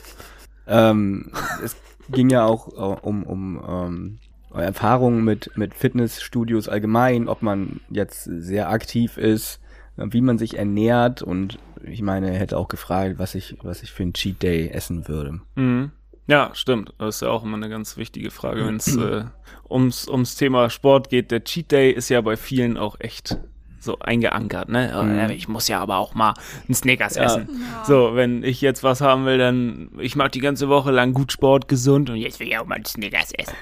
ähm, 0.68 1.32
es 1.64 1.78
ging 2.12 2.30
ja 2.30 2.46
auch 2.46 2.68
uh, 2.68 2.98
um, 3.02 3.24
um 3.24 3.64
ähm, 3.68 4.20
Erfahrungen 4.54 5.24
mit, 5.24 5.52
mit 5.56 5.74
Fitnessstudios 5.74 6.68
allgemein, 6.68 7.28
ob 7.28 7.42
man 7.42 7.82
jetzt 7.90 8.24
sehr 8.24 8.70
aktiv 8.70 9.18
ist, 9.18 9.62
wie 9.96 10.22
man 10.22 10.38
sich 10.38 10.58
ernährt 10.58 11.22
und 11.22 11.60
ich 11.84 12.02
meine, 12.02 12.32
er 12.32 12.40
hätte 12.40 12.58
auch 12.58 12.68
gefragt, 12.68 13.20
was 13.20 13.36
ich, 13.36 13.58
was 13.62 13.84
ich 13.84 13.92
für 13.92 14.04
ein 14.04 14.14
Cheat 14.14 14.42
Day 14.42 14.70
essen 14.70 15.08
würde. 15.08 15.40
Mhm. 15.56 15.92
Ja, 16.30 16.52
stimmt. 16.54 16.94
Das 17.00 17.16
ist 17.16 17.22
ja 17.22 17.30
auch 17.30 17.44
immer 17.44 17.58
eine 17.58 17.70
ganz 17.70 17.98
wichtige 17.98 18.30
Frage, 18.30 18.64
wenn 18.66 18.76
es 18.76 18.96
äh, 18.96 19.24
ums, 19.68 20.08
ums 20.08 20.36
Thema 20.36 20.70
Sport 20.70 21.10
geht. 21.10 21.32
Der 21.32 21.44
Cheat 21.44 21.72
Day 21.72 21.92
ist 21.92 22.10
ja 22.10 22.22
bei 22.22 22.38
vielen 22.38 22.78
auch 22.78 23.00
echt 23.00 23.40
so 23.80 23.98
eingeankert, 23.98 24.70
ne? 24.70 24.94
Mhm. 25.04 25.32
Ich 25.32 25.48
muss 25.48 25.68
ja 25.68 25.80
aber 25.80 25.98
auch 25.98 26.14
mal 26.14 26.36
einen 26.68 26.76
Snickers 26.76 27.16
ja. 27.16 27.24
essen. 27.24 27.50
Ja. 27.50 27.86
So, 27.86 28.12
wenn 28.14 28.44
ich 28.44 28.62
jetzt 28.62 28.84
was 28.84 29.02
haben 29.02 29.26
will, 29.26 29.40
dann 29.40 29.90
ich 30.00 30.16
mache 30.16 30.30
die 30.30 30.40
ganze 30.40 30.70
Woche 30.70 30.92
lang 30.92 31.14
gut 31.14 31.32
Sport, 31.32 31.68
gesund 31.68 32.12
und 32.12 32.18
jetzt 32.18 32.40
will 32.40 32.50
ich 32.50 32.58
auch 32.60 32.66
mal 32.66 32.76
einen 32.76 32.86
Snickers 32.86 33.32
essen. 33.32 33.56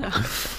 Ja. 0.00 0.10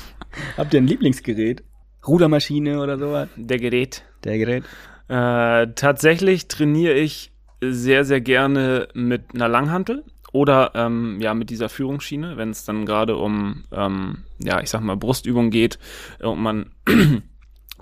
Habt 0.57 0.73
ihr 0.73 0.81
ein 0.81 0.87
Lieblingsgerät? 0.87 1.63
Rudermaschine 2.05 2.81
oder 2.81 2.97
sowas? 2.97 3.29
Der 3.37 3.57
Gerät. 3.59 4.03
Der 4.25 4.37
Gerät. 4.37 4.65
Äh, 5.07 5.67
tatsächlich 5.75 6.49
trainiere 6.49 6.95
ich 6.95 7.31
sehr, 7.61 8.03
sehr 8.03 8.19
gerne 8.19 8.89
mit 8.93 9.33
einer 9.33 9.47
Langhantel 9.47 10.03
oder 10.31 10.71
ähm, 10.75 11.19
ja 11.19 11.33
mit 11.33 11.49
dieser 11.49 11.69
Führungsschiene, 11.69 12.37
wenn 12.37 12.51
es 12.51 12.65
dann 12.65 12.85
gerade 12.85 13.17
um 13.17 13.63
ähm, 13.71 14.23
ja 14.39 14.61
ich 14.61 14.69
sag 14.69 14.81
mal 14.81 14.97
Brustübung 14.97 15.49
geht 15.49 15.79
und 16.19 16.41
man 16.41 16.71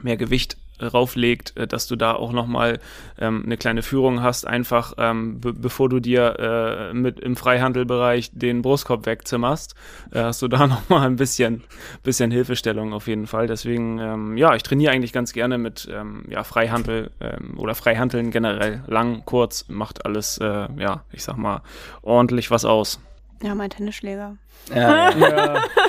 mehr 0.02 0.18
Gewicht 0.18 0.58
rauflegt, 0.82 1.58
äh, 1.58 1.68
dass 1.68 1.88
du 1.88 1.96
da 1.96 2.14
auch 2.14 2.32
nochmal 2.32 2.80
ähm, 3.20 3.44
eine 3.46 3.58
kleine 3.58 3.82
Führung 3.82 4.22
hast, 4.22 4.48
einfach 4.48 4.94
ähm, 4.98 5.40
be 5.40 5.54
bevor 5.54 5.90
du 5.90 6.00
dir 6.00 6.40
äh, 6.40 6.94
mit 6.94 7.20
im 7.20 7.36
Freihandelbereich 7.36 8.32
den 8.34 8.62
Brustkorb 8.62 9.06
wegzimmerst, 9.06 9.76
äh, 10.12 10.22
hast 10.22 10.42
du 10.42 10.48
da 10.48 10.68
nochmal 10.68 11.06
ein 11.08 11.16
bisschen, 11.16 11.64
bisschen 12.04 12.32
Hilfestellung 12.32 12.94
auf 12.94 13.08
jeden 13.08 13.28
Fall. 13.28 13.48
Deswegen, 13.48 14.00
ähm, 14.00 14.38
ja, 14.38 14.56
ich 14.56 14.64
trainiere 14.64 14.94
eigentlich 14.94 15.14
ganz 15.14 15.34
gerne 15.34 15.58
mit 15.58 15.88
ähm, 15.92 16.26
ja, 16.30 16.44
Freihandel 16.44 17.12
ähm, 17.20 17.58
oder 17.58 17.76
Freihandeln 17.76 18.32
generell. 18.32 18.84
Lang, 18.88 19.24
kurz, 19.26 19.66
macht 19.68 20.06
alles, 20.06 20.38
äh, 20.38 20.68
ja, 20.78 21.04
ich 21.12 21.24
sag 21.24 21.38
mal, 21.38 21.62
ordentlich 22.02 22.52
was 22.52 22.66
aus. 22.66 23.00
Ja, 23.42 23.56
mein 23.56 23.70
Tennisschläger. 23.70 24.36
Ja, 24.74 25.12
ja. 25.12 25.64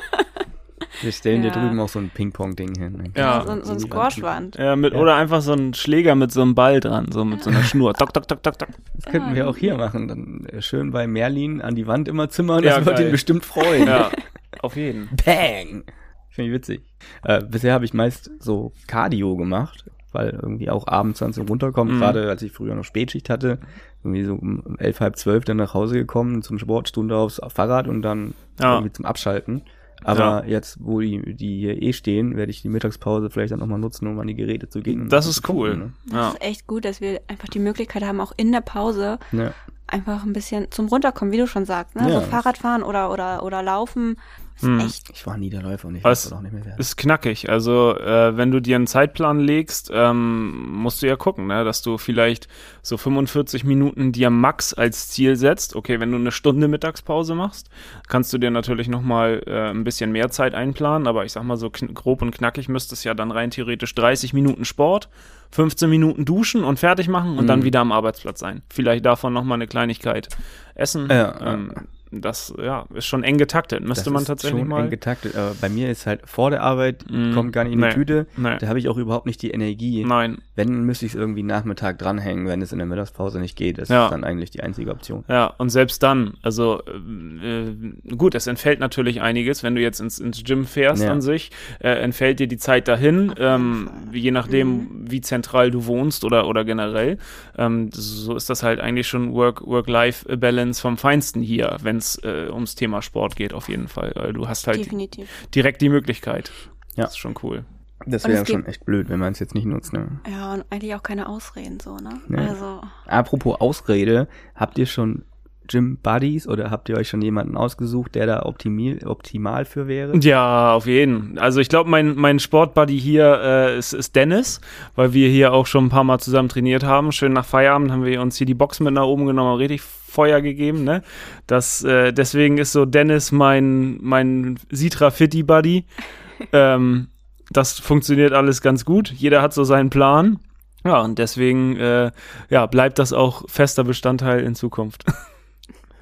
Wir 1.03 1.13
stellen 1.13 1.43
ja. 1.43 1.51
dir 1.51 1.61
drüben 1.61 1.81
auch 1.81 1.89
so 1.89 1.99
ein 1.99 2.11
Ping-Pong-Ding 2.11 2.79
hin. 2.79 3.13
Ja, 3.17 3.43
so, 3.47 3.63
so 3.63 3.73
ein 3.73 3.81
Squashwand. 3.81 4.57
Ja, 4.57 4.77
mit, 4.77 4.93
ja. 4.93 4.99
Oder 4.99 5.17
einfach 5.17 5.41
so 5.41 5.53
ein 5.53 5.75
Schläger 5.75 6.15
mit 6.15 6.33
so 6.33 6.43
einem 6.43 6.55
Ball 6.55 6.81
dran, 6.81 7.11
so 7.11 7.25
mit 7.25 7.43
so 7.43 7.51
einer 7.51 7.63
Schnur. 7.65 7.95
Tok, 7.95 8.13
tok, 8.13 8.29
tok, 8.29 8.43
tok, 8.43 8.59
tok. 8.59 8.69
Das 8.95 9.13
könnten 9.13 9.35
wir 9.35 9.49
auch 9.49 9.57
hier 9.57 9.77
machen. 9.77 10.09
Dann 10.09 10.47
äh, 10.47 10.61
schön 10.63 10.91
bei 10.91 11.07
Merlin 11.07 11.61
an 11.63 11.75
die 11.75 11.87
Wand 11.87 12.09
immer 12.09 12.29
zimmern. 12.29 12.63
Das 12.63 12.79
ja, 12.79 12.87
wird 12.87 13.01
ihn 13.01 13.11
bestimmt 13.11 13.45
freuen. 13.45 13.87
Ja, 13.87 14.11
auf 14.61 14.77
jeden. 14.77 15.09
Bang! 15.25 15.85
Finde 16.29 16.51
ich 16.51 16.55
witzig. 16.55 16.83
Äh, 17.25 17.43
bisher 17.45 17.73
habe 17.73 17.85
ich 17.85 17.95
meist 17.95 18.31
so 18.39 18.73
Cardio 18.87 19.37
gemacht, 19.37 19.85
weil 20.13 20.39
irgendwie 20.43 20.71
auch 20.71 20.87
abends 20.87 21.21
dann 21.21 21.33
so 21.33 21.43
runterkommen. 21.43 21.97
Mhm. 21.97 22.01
Gerade 22.01 22.29
als 22.29 22.43
ich 22.43 22.53
früher 22.53 22.75
noch 22.75 22.85
Spätschicht 22.85 23.31
hatte, 23.31 23.59
irgendwie 24.05 24.25
so 24.25 24.35
um 24.35 24.77
elf, 24.79 25.01
halb 25.01 25.17
zwölf 25.17 25.45
dann 25.45 25.57
nach 25.57 25.75
Hause 25.75 25.95
gekommen, 25.95 26.43
zum 26.43 26.59
Sportstunde 26.59 27.17
aufs 27.17 27.41
Fahrrad 27.49 27.89
und 27.89 28.03
dann 28.03 28.35
ja. 28.61 28.75
irgendwie 28.75 28.93
zum 28.93 29.07
Abschalten. 29.07 29.63
Aber 30.05 30.45
ja. 30.45 30.45
jetzt, 30.45 30.79
wo 30.81 31.01
die, 31.01 31.35
die 31.35 31.59
hier 31.61 31.83
eh 31.83 31.93
stehen, 31.93 32.37
werde 32.37 32.51
ich 32.51 32.63
die 32.63 32.69
Mittagspause 32.69 33.31
vielleicht 33.31 33.53
dann 33.53 33.61
nochmal 33.61 33.79
nutzen, 33.79 34.07
um 34.07 34.19
an 34.19 34.27
die 34.27 34.35
Geräte 34.35 34.69
zu 34.69 34.81
gehen. 34.81 35.09
Das 35.09 35.27
ist 35.27 35.49
cool. 35.49 35.77
ne? 35.77 35.93
Das 36.11 36.35
ist 36.35 36.43
echt 36.43 36.67
gut, 36.67 36.85
dass 36.85 37.01
wir 37.01 37.21
einfach 37.29 37.49
die 37.49 37.59
Möglichkeit 37.59 38.03
haben, 38.03 38.21
auch 38.21 38.33
in 38.37 38.53
der 38.53 38.61
Pause 38.61 39.19
ja. 39.33 39.53
einfach 39.87 40.25
ein 40.25 40.33
bisschen 40.33 40.71
zum 40.71 40.89
Runterkommen, 40.89 41.33
wie 41.33 41.39
du 41.39 41.47
schon 41.47 41.67
sagst, 41.67 41.97
ne? 41.97 42.09
Ja. 42.09 42.21
So 42.21 42.27
Fahrradfahren 42.27 42.83
oder, 42.83 43.13
oder, 43.13 43.43
oder 43.43 43.63
Laufen. 43.63 44.17
Hm. 44.63 44.81
Echt. 44.81 45.11
Ich 45.11 45.27
war 45.27 45.37
nie 45.37 45.51
der 45.51 45.63
Läufer 45.63 45.89
und 45.89 45.97
ich 45.97 46.05
weiß 46.05 46.33
auch 46.33 46.41
nicht 46.41 46.53
mehr 46.53 46.65
werden. 46.65 46.79
Ist 46.79 46.97
knackig. 46.97 47.49
Also, 47.49 47.97
äh, 47.97 48.37
wenn 48.37 48.51
du 48.51 48.61
dir 48.61 48.77
einen 48.77 48.87
Zeitplan 48.87 49.41
legst, 49.41 49.91
ähm, 49.93 50.71
musst 50.73 51.03
du 51.03 51.07
ja 51.07 51.17
gucken, 51.17 51.47
ne? 51.47 51.65
dass 51.65 51.83
du 51.83 51.99
vielleicht 51.99 52.49
so 52.83 52.97
45 52.97 53.65
Minuten 53.65 54.13
dir 54.13 54.31
max 54.31 54.75
als 54.75 55.09
Ziel 55.09 55.37
setzt. 55.37 55.77
Okay, 55.77 56.01
wenn 56.01 56.11
du 56.11 56.19
eine 56.19 56.33
Stunde 56.33 56.69
Mittagspause 56.69 57.35
machst, 57.35 57.71
kannst 58.09 58.33
du 58.33 58.39
dir 58.39 58.51
natürlich 58.51 58.89
nochmal 58.89 59.43
äh, 59.47 59.71
ein 59.71 59.85
bisschen 59.85 60.13
mehr 60.13 60.31
Zeit 60.31 60.55
einplanen. 60.55 61.07
Aber 61.07 61.25
ich 61.25 61.33
sag 61.33 61.45
mal 61.45 61.57
so 61.57 61.71
grob 61.71 62.23
und 62.23 62.33
knackig 62.33 62.69
müsste 62.69 62.95
es 62.95 63.05
ja 63.05 63.15
dann 63.15 63.31
rein 63.31 63.51
theoretisch 63.51 63.95
30 63.95 64.35
Minuten 64.35 64.65
Sport, 64.65 65.09
15 65.53 65.89
Minuten 65.89 66.25
duschen 66.25 66.65
und 66.65 66.79
fertig 66.79 67.09
machen 67.09 67.39
und 67.39 67.45
mhm. 67.45 67.49
dann 67.49 67.65
wieder 67.65 67.81
am 67.81 67.93
Arbeitsplatz 67.93 68.41
sein. 68.41 68.63
Vielleicht 68.69 69.07
davon 69.07 69.33
nochmal 69.33 69.57
eine 69.57 69.67
Kleinigkeit 69.67 70.29
essen. 70.75 71.09
Ja, 71.09 71.55
ähm, 71.55 71.73
ja 71.75 71.83
das 72.11 72.53
ja, 72.59 72.87
ist 72.95 73.07
schon 73.07 73.23
eng 73.23 73.39
getaktet. 73.39 73.83
Müsste 73.83 74.07
das 74.07 74.13
man 74.13 74.25
tatsächlich 74.25 74.61
schon 74.61 74.69
mal. 74.69 74.85
eng 74.85 74.91
getaktet. 74.91 75.37
Aber 75.37 75.55
bei 75.61 75.69
mir 75.69 75.91
ist 75.91 76.07
halt 76.07 76.23
vor 76.25 76.51
der 76.51 76.63
Arbeit, 76.63 77.05
mm, 77.09 77.33
kommt 77.35 77.53
gar 77.53 77.65
nicht 77.65 77.75
in 77.75 77.81
nee, 77.81 77.89
die 77.89 77.95
Tüte. 77.95 78.27
Nee. 78.37 78.57
Da 78.59 78.67
habe 78.67 78.79
ich 78.79 78.89
auch 78.89 78.97
überhaupt 78.97 79.27
nicht 79.27 79.41
die 79.43 79.51
Energie. 79.51 80.05
Nein. 80.05 80.39
Wenn, 80.57 80.85
müsste 80.85 81.07
ich 81.07 81.13
es 81.13 81.19
irgendwie 81.19 81.45
Nachmittag 81.45 81.99
dranhängen, 81.99 82.49
wenn 82.49 82.63
es 82.63 82.73
in 82.73 82.79
der 82.79 82.87
Mittagspause 82.87 83.39
nicht 83.39 83.57
geht. 83.57 83.79
Das 83.79 83.89
ja. 83.89 84.07
ist 84.07 84.11
dann 84.11 84.25
eigentlich 84.25 84.51
die 84.51 84.63
einzige 84.63 84.91
Option. 84.91 85.25
Ja, 85.29 85.47
und 85.59 85.71
selbst 85.71 86.03
dann, 86.03 86.35
also 86.43 86.83
äh, 86.87 88.17
gut, 88.17 88.35
es 88.35 88.49
entfällt 88.49 88.81
natürlich 88.81 89.21
einiges, 89.21 89.63
wenn 89.63 89.77
du 89.77 89.81
jetzt 89.81 90.01
ins, 90.01 90.19
ins 90.19 90.43
Gym 90.43 90.67
fährst 90.67 91.05
ja. 91.05 91.13
an 91.13 91.21
sich, 91.21 91.51
äh, 91.79 91.91
entfällt 91.91 92.41
dir 92.41 92.49
die 92.49 92.59
Zeit 92.59 92.89
dahin, 92.89 93.33
ähm, 93.39 93.89
je 94.13 94.33
nachdem, 94.33 94.69
mhm. 94.69 95.11
wie 95.11 95.21
zentral 95.21 95.71
du 95.71 95.87
wohnst 95.87 96.25
oder, 96.25 96.49
oder 96.49 96.65
generell. 96.65 97.19
Ähm, 97.57 97.91
so 97.93 98.35
ist 98.35 98.51
das 98.51 98.65
halt 98.65 98.81
eigentlich 98.81 99.07
schon 99.07 99.33
Work-Life-Balance 99.33 100.81
vom 100.81 100.97
Feinsten 100.97 101.41
hier, 101.43 101.77
wenn 101.83 102.00
es 102.01 102.17
äh, 102.25 102.49
ums 102.51 102.75
Thema 102.75 103.01
Sport 103.03 103.37
geht, 103.37 103.53
auf 103.53 103.69
jeden 103.69 103.89
Fall. 103.89 104.13
Weil 104.15 104.33
du 104.33 104.49
hast 104.49 104.67
halt 104.67 104.81
Definitiv. 104.81 105.29
direkt 105.55 105.81
die 105.81 105.89
Möglichkeit. 105.89 106.53
Ja. 106.97 107.05
Das 107.05 107.13
ist 107.13 107.19
schon 107.19 107.35
cool. 107.43 107.65
Das 108.07 108.25
wäre 108.25 108.39
ja 108.39 108.47
schon 108.47 108.65
echt 108.65 108.87
blöd, 108.87 109.09
wenn 109.11 109.19
man 109.19 109.33
es 109.33 109.39
jetzt 109.39 109.55
nicht 109.55 109.67
nutzt, 109.67 109.93
ne? 109.93 110.21
Ja, 110.31 110.55
und 110.55 110.65
eigentlich 110.71 110.95
auch 110.95 111.03
keine 111.03 111.29
Ausreden, 111.29 111.81
so, 111.81 111.97
ne? 111.97 112.21
Ja. 112.31 112.49
Also. 112.49 112.81
Apropos 113.07 113.61
Ausrede, 113.61 114.27
habt 114.55 114.79
ihr 114.79 114.87
schon 114.87 115.25
Gym 115.71 115.99
Buddies 116.03 116.49
oder 116.49 116.71
habt 116.71 116.89
ihr 116.89 116.97
euch 116.97 117.09
schon 117.09 117.23
jemanden 117.23 117.57
ausgesucht, 117.57 118.15
der 118.17 118.27
da 118.27 118.43
optimal, 118.43 118.99
optimal 119.07 119.65
für 119.65 119.87
wäre? 119.87 120.17
Ja, 120.19 120.75
auf 120.75 120.87
jeden. 120.87 121.39
Also 121.39 121.61
ich 121.61 121.69
glaube, 121.69 121.89
mein, 121.89 122.17
mein 122.17 122.41
Sportbuddy 122.41 122.99
hier 122.99 123.41
äh, 123.43 123.79
ist, 123.79 123.93
ist 123.93 124.17
Dennis, 124.17 124.61
weil 124.97 125.13
wir 125.13 125.29
hier 125.29 125.53
auch 125.53 125.67
schon 125.67 125.87
ein 125.87 125.89
paar 125.91 126.05
Mal 126.05 126.19
zusammen 126.19 126.49
trainiert 126.49 126.83
haben. 126.83 127.13
Schön 127.13 127.33
nach 127.33 127.45
Feierabend 127.45 127.93
haben 127.93 128.05
wir 128.05 128.21
uns 128.21 128.37
hier 128.37 128.47
die 128.47 128.55
Box 128.55 128.81
mit 128.81 128.95
nach 128.95 129.05
oben 129.05 129.27
genommen, 129.27 129.57
richtig 129.57 129.81
Feuer 129.83 130.41
gegeben, 130.41 130.83
ne? 130.83 131.03
Das, 131.47 131.85
äh, 131.85 132.13
deswegen 132.13 132.59
ist 132.59 132.73
so 132.73 132.85
Dennis 132.85 133.31
mein, 133.31 133.99
mein 134.03 134.59
Sitra 134.71 135.11
Fitty 135.11 135.45
Buddy. 135.45 135.85
ähm, 136.53 137.09
das 137.51 137.79
funktioniert 137.79 138.33
alles 138.33 138.61
ganz 138.61 138.85
gut. 138.85 139.11
Jeder 139.11 139.41
hat 139.41 139.55
so 139.55 139.63
seinen 139.63 139.91
Plan. 139.91 140.41
Ja, 140.85 141.01
und 141.01 141.19
deswegen 141.19 141.77
äh, 141.77 142.11
ja, 142.49 142.67
bleibt 142.67 142.99
das 142.99 143.13
auch 143.13 143.45
fester 143.49 143.85
Bestandteil 143.85 144.41
in 144.41 144.55
Zukunft. 144.55 145.05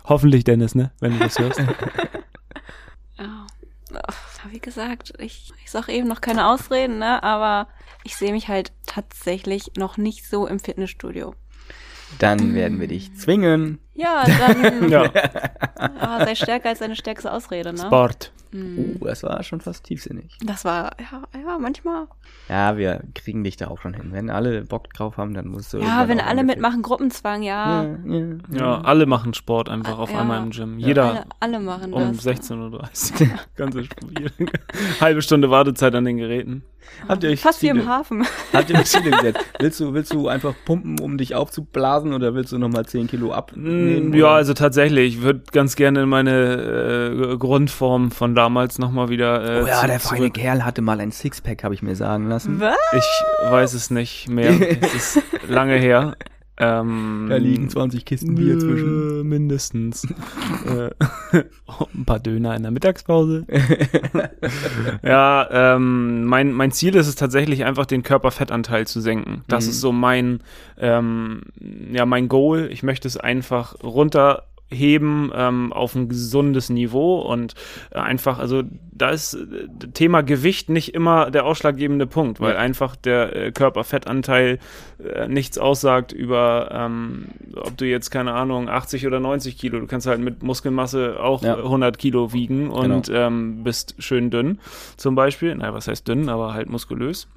Hoffentlich, 0.09 0.45
Dennis, 0.45 0.75
ne? 0.75 0.91
Wenn 1.01 1.13
du 1.13 1.19
das 1.19 1.39
hörst. 1.39 1.61
oh. 3.19 3.25
Wie 4.51 4.61
gesagt, 4.61 5.13
ich, 5.19 5.53
ich 5.63 5.71
sag 5.71 5.89
eben 5.89 6.09
noch 6.09 6.21
keine 6.21 6.49
Ausreden, 6.49 6.99
ne? 6.99 7.23
Aber 7.23 7.69
ich 8.05 8.17
sehe 8.17 8.33
mich 8.33 8.49
halt 8.49 8.73
tatsächlich 8.87 9.73
noch 9.77 9.97
nicht 9.97 10.29
so 10.29 10.47
im 10.47 10.61
Fitnessstudio. 10.61 11.35
Dann 12.19 12.55
werden 12.55 12.81
wir 12.81 12.89
dich 12.89 13.15
zwingen. 13.17 13.79
Ja, 13.95 14.25
dann 14.25 14.89
ja. 14.91 15.11
oh, 15.79 16.19
sei 16.25 16.35
stärker 16.35 16.71
als 16.71 16.79
deine 16.79 16.97
stärkste 16.97 17.33
Ausrede, 17.33 17.73
ne? 17.73 17.81
Sport. 17.81 18.33
Mm. 18.53 18.97
Oh, 19.01 19.05
das 19.07 19.23
war 19.23 19.43
schon 19.43 19.61
fast 19.61 19.85
tiefsinnig. 19.85 20.37
Das 20.45 20.65
war, 20.65 20.93
ja, 21.01 21.23
ja, 21.39 21.59
manchmal. 21.59 22.07
Ja, 22.49 22.77
wir 22.77 23.03
kriegen 23.15 23.45
dich 23.45 23.57
da 23.57 23.69
auch 23.69 23.81
schon 23.81 23.95
hin. 23.95 24.09
Wenn 24.13 24.31
alle 24.31 24.65
Bock 24.65 24.93
drauf 24.95 25.17
haben, 25.19 25.35
dann 25.35 25.49
musst 25.49 25.73
du. 25.73 25.79
Ja, 25.79 26.09
wenn 26.09 26.21
alle 26.21 26.45
mitmachen, 26.45 26.83
Gruppenzwang, 26.83 27.43
ja. 27.43 27.85
Ja, 27.85 27.97
ja, 28.07 28.37
Ja, 28.53 28.81
alle 28.83 29.07
machen 29.07 29.35
Sport 29.35 29.69
einfach 29.69 29.99
auf 29.99 30.11
Ja. 30.11 30.21
einmal 30.21 30.43
im 30.43 30.51
Gym. 30.51 30.79
Ja. 30.79 30.87
Jeder 30.87 31.05
Alle, 31.11 31.25
alle 31.41 31.61
machen 31.61 31.93
um 31.93 32.13
das. 32.17 32.27
16.30 32.27 32.73
Uhr. 32.73 33.39
Ganze 33.57 33.85
Spiel. 33.85 34.31
Halbe 35.01 35.23
Stunde 35.23 35.51
Wartezeit 35.51 35.95
an 35.95 36.05
den 36.05 36.17
Geräten. 36.17 36.63
Habt 37.09 37.23
ihr 37.25 37.31
euch 37.31 37.41
Fast 37.41 37.63
wie 37.63 37.69
Ziele- 37.69 37.81
im 37.83 37.89
Hafen. 37.89 38.27
Habt 38.53 38.71
ihr 38.71 38.77
euch 38.79 38.87
Ziele 38.87 39.11
gesetzt? 39.11 39.41
Willst 39.61 39.81
du, 39.81 39.95
willst 39.95 40.13
du 40.13 40.29
einfach 40.29 40.55
pumpen, 40.65 40.99
um 41.01 41.17
dich 41.19 41.35
aufzublasen 41.35 42.13
oder 42.13 42.35
willst 42.35 42.53
du 42.53 42.59
nochmal 42.59 42.87
10 42.87 43.07
Kilo 43.09 43.33
abnehmen? 43.33 44.11
Mm, 44.11 44.15
Ja, 44.15 44.27
oder? 44.27 44.35
also 44.35 44.55
tatsächlich, 44.55 45.17
ich 45.17 45.23
würde 45.23 45.43
ganz 45.53 45.77
gerne 45.77 46.03
in 46.03 46.09
meine 46.09 47.33
äh, 47.33 47.37
Grundform 47.37 48.11
von 48.11 48.35
damals 48.35 48.79
nochmal 48.79 49.09
wieder. 49.09 49.59
Äh, 49.59 49.63
Oh 49.63 49.67
ja, 49.67 49.87
der 49.87 50.01
feine 50.01 50.21
zurück. 50.23 50.35
Kerl 50.35 50.65
hatte 50.65 50.83
mal 50.83 51.01
ein 51.01 51.13
Sixpack, 51.13 51.65
habe 51.65 51.75
ich 51.75 51.83
mir 51.83 51.97
sagen 51.97 52.29
lassen. 52.29 52.61
Was? 52.61 52.77
Ich 52.97 53.51
weiß 53.51 53.75
es 53.75 53.91
nicht 53.91 54.29
mehr. 54.29 54.51
es 54.83 54.95
ist 55.17 55.23
lange 55.49 55.75
her. 55.77 56.17
Ähm, 56.61 57.27
Da 57.29 57.37
liegen 57.37 57.69
20 57.69 58.05
Kisten 58.05 58.35
Bier 58.35 58.59
zwischen. 58.59 59.21
äh, 59.21 59.25
Mindestens. 59.25 60.05
äh, 60.67 60.91
ein 61.95 62.05
paar 62.05 62.19
Döner 62.19 62.57
in 62.57 62.63
der 62.63 62.73
Mittagspause. 62.73 63.47
ja, 65.03 65.49
ähm, 65.77 66.25
mein, 66.25 66.53
mein 66.53 66.73
Ziel 66.73 66.95
ist 66.97 67.07
es 67.09 67.15
tatsächlich 67.15 67.65
einfach, 67.65 67.87
den 67.87 68.03
Körperfettanteil 68.03 68.87
zu 68.87 69.01
senken. 69.01 69.43
Das 69.49 69.65
Mhm. 69.65 69.71
ist 69.71 69.81
so 69.81 69.93
mein, 69.93 70.41
ähm, 70.79 71.43
ja, 71.93 72.07
mein 72.07 72.29
Goal. 72.29 72.69
Ich 72.73 72.83
möchte 72.83 73.09
es 73.09 73.17
einfach 73.17 73.75
runterheben 74.71 75.33
ähm, 75.35 75.73
auf 75.73 75.95
ein 75.95 76.09
gesundes 76.09 76.71
Niveau 76.71 77.21
und 77.21 77.55
äh, 77.91 77.99
einfach, 77.99 78.39
also 78.39 78.63
da 78.93 79.11
ist 79.11 79.35
äh, 79.35 79.69
Thema 79.95 80.23
Gewicht 80.23 80.69
nicht 80.69 80.95
immer 80.95 81.31
der 81.31 81.45
ausschlaggebende 81.47 82.07
Punkt, 82.07 82.41
weil 82.41 82.55
Ja. 82.55 82.59
einfach 82.61 82.97
der 82.97 83.35
äh, 83.37 83.53
Körperfettanteil 83.53 84.59
äh, 85.03 85.29
nichts 85.29 85.59
aussagt 85.59 86.13
über, 86.13 86.69
ähm, 86.73 87.27
ob 87.57 87.77
du 87.77 87.87
jetzt, 87.87 88.11
keine 88.11 88.35
Ahnung, 88.35 88.69
80 88.69 89.07
oder 89.07 89.21
90 89.21 89.57
Kilo, 89.59 89.81
du 89.81 89.87
kannst 89.87 90.07
halt 90.07 90.21
mit 90.21 90.43
Muskelmasse 90.43 91.19
auch 91.21 91.43
Ja. 91.43 91.57
äh, 91.59 91.63
100 91.63 91.99
Kilo 91.99 92.33
wiegen 92.33 92.71
und 92.71 93.11
ähm, 93.13 93.63
bist 93.65 93.95
schön 93.99 94.31
dünn, 94.31 94.59
zum 94.97 95.15
Beispiel. 95.15 95.55
Naja, 95.55 95.73
was 95.75 95.89
heißt 95.89 96.07
dünn, 96.07 96.29
aber 96.29 96.53
halt 96.55 96.69
muskulös. 96.69 97.29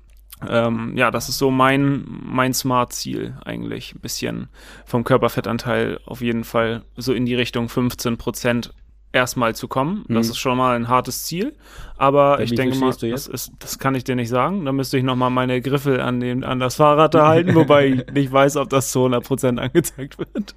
Ähm, 0.47 0.93
ja, 0.97 1.11
das 1.11 1.29
ist 1.29 1.37
so 1.37 1.51
mein, 1.51 2.05
mein 2.23 2.53
Smart-Ziel 2.53 3.35
eigentlich. 3.45 3.93
Ein 3.95 3.99
bisschen 4.01 4.49
vom 4.85 5.03
Körperfettanteil 5.03 5.99
auf 6.05 6.21
jeden 6.21 6.43
Fall 6.43 6.83
so 6.97 7.13
in 7.13 7.25
die 7.25 7.35
Richtung 7.35 7.69
15 7.69 8.17
Prozent 8.17 8.73
erstmal 9.13 9.53
zu 9.55 9.67
kommen. 9.67 10.05
Das 10.07 10.27
Mhm. 10.27 10.31
ist 10.31 10.37
schon 10.37 10.57
mal 10.57 10.75
ein 10.75 10.87
hartes 10.87 11.25
Ziel. 11.25 11.53
Aber 11.97 12.37
Bei 12.37 12.43
ich 12.43 12.55
denke 12.55 12.77
mal, 12.77 12.91
das, 12.91 13.27
ist, 13.27 13.51
das 13.59 13.77
kann 13.77 13.93
ich 13.93 14.03
dir 14.05 14.15
nicht 14.15 14.29
sagen. 14.29 14.63
Da 14.63 14.71
müsste 14.71 14.97
ich 14.97 15.03
nochmal 15.03 15.29
meine 15.29 15.61
Griffel 15.61 15.99
an, 15.99 16.19
den, 16.21 16.43
an 16.45 16.59
das 16.59 16.75
Fahrrad 16.75 17.13
da 17.13 17.27
halten, 17.27 17.53
wobei 17.53 17.87
ich 17.87 18.07
nicht 18.13 18.31
weiß, 18.31 18.55
ob 18.57 18.69
das 18.69 18.91
zu 18.91 18.99
100 18.99 19.23
Prozent 19.25 19.59
angezeigt 19.59 20.17
wird. 20.17 20.55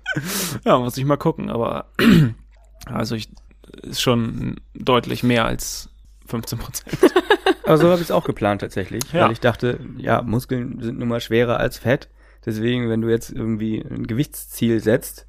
ja, 0.64 0.78
muss 0.78 0.96
ich 0.96 1.04
mal 1.04 1.16
gucken. 1.16 1.50
Aber 1.50 1.86
also 2.86 3.16
ich 3.16 3.28
ist 3.82 4.00
schon 4.00 4.56
deutlich 4.74 5.24
mehr 5.24 5.46
als 5.46 5.90
15 6.34 6.58
Prozent. 6.58 7.12
Aber 7.64 7.78
so 7.78 7.84
habe 7.88 7.96
ich 7.96 8.02
es 8.02 8.10
auch 8.10 8.24
geplant 8.24 8.60
tatsächlich. 8.60 9.02
Ja. 9.12 9.24
Weil 9.24 9.32
ich 9.32 9.40
dachte, 9.40 9.78
ja, 9.96 10.20
Muskeln 10.22 10.80
sind 10.82 10.98
nun 10.98 11.08
mal 11.08 11.20
schwerer 11.20 11.58
als 11.58 11.78
Fett. 11.78 12.08
Deswegen, 12.44 12.90
wenn 12.90 13.00
du 13.00 13.08
jetzt 13.08 13.30
irgendwie 13.30 13.80
ein 13.80 14.06
Gewichtsziel 14.06 14.80
setzt, 14.80 15.26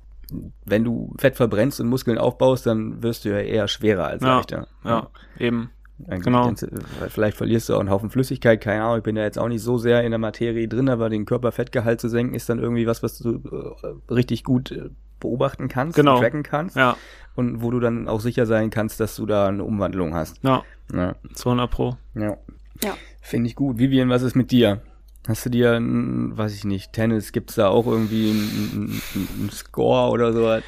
wenn 0.66 0.84
du 0.84 1.14
Fett 1.18 1.36
verbrennst 1.36 1.80
und 1.80 1.88
Muskeln 1.88 2.18
aufbaust, 2.18 2.66
dann 2.66 3.04
wirst 3.04 3.24
du 3.26 3.30
ja 3.30 3.40
eher 3.40 3.68
schwerer 3.68 4.08
als 4.08 4.24
Ja, 4.24 4.38
leichter. 4.38 4.68
Ja, 4.84 5.08
eben. 5.40 5.70
Dann 5.98 6.20
Genau. 6.22 6.44
kannst 6.46 6.68
Vielleicht 7.10 7.38
verlierst 7.38 7.70
du 7.70 7.76
auch 7.76 7.80
einen 7.80 7.90
Haufen 7.90 8.10
Flüssigkeit, 8.10 8.60
keine 8.60 8.84
Ahnung, 8.84 8.98
ich 8.98 9.04
bin 9.04 9.16
ja 9.16 9.24
jetzt 9.24 9.40
auch 9.40 9.48
nicht 9.48 9.62
so 9.62 9.78
sehr 9.78 10.04
in 10.04 10.12
der 10.12 10.18
Materie 10.20 10.68
drin, 10.68 10.90
aber 10.90 11.10
den 11.10 11.24
Körperfettgehalt 11.26 12.02
zu 12.02 12.10
senken 12.10 12.36
ist 12.36 12.50
dann 12.50 12.60
irgendwie 12.60 12.86
was, 12.86 13.02
was 13.02 13.18
du 13.20 13.36
äh, 13.36 14.14
richtig 14.14 14.44
gut 14.44 14.72
äh, 14.72 14.90
beobachten 15.20 15.68
kannst, 15.68 15.96
Genau. 15.96 16.20
tracken 16.20 16.44
kannst 16.44 16.76
Ja, 16.76 16.98
und 17.36 17.62
wo 17.62 17.72
du 17.72 17.80
dann 17.80 18.08
auch 18.08 18.20
sicher 18.20 18.46
sein 18.46 18.70
kannst, 18.70 19.00
dass 19.00 19.16
du 19.16 19.26
da 19.26 19.48
eine 19.48 19.64
Umwandlung 19.64 20.14
hast. 20.14 20.40
ja, 20.44 20.64
Ja, 20.94 21.16
200 21.34 21.70
Pro. 21.72 21.98
ja. 22.16 22.38
Ja. 22.84 22.98
Finde 23.22 23.48
ich 23.50 23.56
gut. 23.56 23.78
Vivian, 23.80 24.10
was 24.10 24.22
ist 24.22 24.36
mit 24.36 24.52
dir? 24.52 24.82
Hast 25.28 25.46
du 25.46 25.50
dir, 25.50 25.74
ein, 25.74 26.38
weiß 26.38 26.54
ich 26.54 26.66
nicht, 26.66 26.94
Tennis, 26.94 27.32
gibt's 27.32 27.56
da 27.56 27.70
auch 27.70 27.88
irgendwie 27.88 28.30
einen 28.30 29.02
ein 29.16 29.50
Score 29.52 30.12
oder 30.12 30.34
so? 30.34 30.62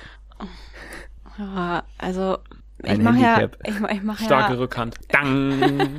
Ja, 1.38 1.84
also 2.00 2.40
ich 2.84 2.98
mache 2.98 3.20
ja, 3.20 3.50
ich, 3.66 3.76
ich 3.80 4.04
mache 4.04 4.24
Starke 4.24 4.54
ja, 4.54 4.60
Rückhand. 4.60 4.96
Dang. 5.10 5.60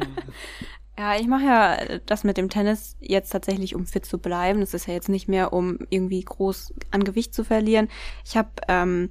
ja, 0.99 1.17
ich 1.17 1.27
mache 1.29 1.45
ja 1.45 1.99
das 2.07 2.25
mit 2.25 2.37
dem 2.37 2.49
Tennis 2.51 2.97
jetzt 3.01 3.31
tatsächlich, 3.31 3.75
um 3.75 3.87
fit 3.87 4.05
zu 4.05 4.19
bleiben. 4.19 4.61
Das 4.61 4.75
ist 4.75 4.87
ja 4.87 4.95
jetzt 4.95 5.09
nicht 5.09 5.29
mehr, 5.29 5.53
um 5.53 5.79
irgendwie 5.91 6.23
groß 6.23 6.75
an 6.91 7.05
Gewicht 7.05 7.35
zu 7.35 7.45
verlieren. 7.45 7.89
Ich 8.25 8.37
habe 8.37 8.49
ähm, 8.69 9.11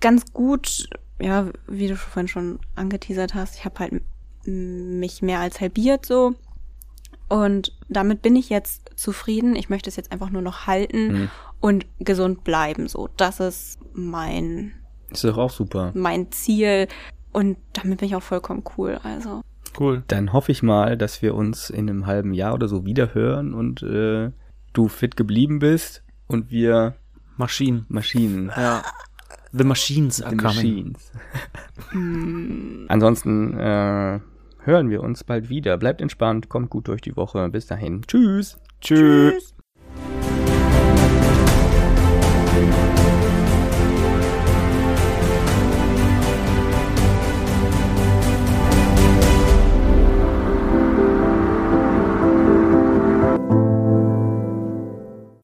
ganz 0.00 0.32
gut, 0.32 0.88
ja, 1.20 1.48
wie 1.66 1.88
du 1.88 1.96
vorhin 1.96 2.28
schon 2.28 2.58
angeteasert 2.74 3.34
hast, 3.34 3.56
ich 3.56 3.64
habe 3.64 3.78
halt 3.80 4.02
mich 4.44 5.22
mehr 5.22 5.40
als 5.40 5.60
halbiert 5.60 6.04
so. 6.06 6.34
Und 7.28 7.76
damit 7.88 8.22
bin 8.22 8.36
ich 8.36 8.48
jetzt 8.48 8.90
zufrieden. 8.96 9.54
Ich 9.56 9.68
möchte 9.68 9.90
es 9.90 9.96
jetzt 9.96 10.12
einfach 10.12 10.30
nur 10.30 10.40
noch 10.42 10.66
halten 10.66 11.10
Hm. 11.10 11.30
und 11.60 11.86
gesund 11.98 12.42
bleiben. 12.44 12.88
So, 12.88 13.08
das 13.18 13.40
ist 13.40 13.78
mein 13.92 14.72
Ist 15.10 15.24
doch 15.24 15.36
auch 15.36 15.50
super. 15.50 15.92
mein 15.94 16.30
Ziel 16.32 16.88
und 17.32 17.58
damit 17.74 17.98
bin 17.98 18.08
ich 18.08 18.14
auch 18.16 18.22
vollkommen 18.22 18.64
cool. 18.78 18.98
Also 19.02 19.42
Cool. 19.78 20.02
Dann 20.08 20.32
hoffe 20.32 20.52
ich 20.52 20.62
mal, 20.62 20.96
dass 20.96 21.22
wir 21.22 21.34
uns 21.34 21.70
in 21.70 21.88
einem 21.88 22.06
halben 22.06 22.32
Jahr 22.32 22.54
oder 22.54 22.68
so 22.68 22.84
wiederhören 22.84 23.54
und 23.54 23.82
äh, 23.82 24.30
du 24.72 24.88
fit 24.88 25.16
geblieben 25.16 25.58
bist 25.58 26.02
und 26.26 26.50
wir 26.50 26.94
Maschinen. 27.36 27.86
Maschinen. 27.88 28.52
Ja. 28.56 28.82
The 29.52 29.64
Machines 29.64 30.20
are 30.20 30.30
The 30.30 30.36
coming. 30.36 30.96
Machines. 31.92 32.86
Ansonsten 32.88 33.58
äh, 33.58 34.20
hören 34.64 34.90
wir 34.90 35.02
uns 35.02 35.24
bald 35.24 35.48
wieder. 35.48 35.78
Bleibt 35.78 36.00
entspannt, 36.00 36.48
kommt 36.48 36.70
gut 36.70 36.88
durch 36.88 37.00
die 37.00 37.16
Woche. 37.16 37.48
Bis 37.48 37.66
dahin. 37.66 38.02
Tschüss. 38.02 38.58
Tschüss. 38.80 39.32
tschüss. 39.32 39.54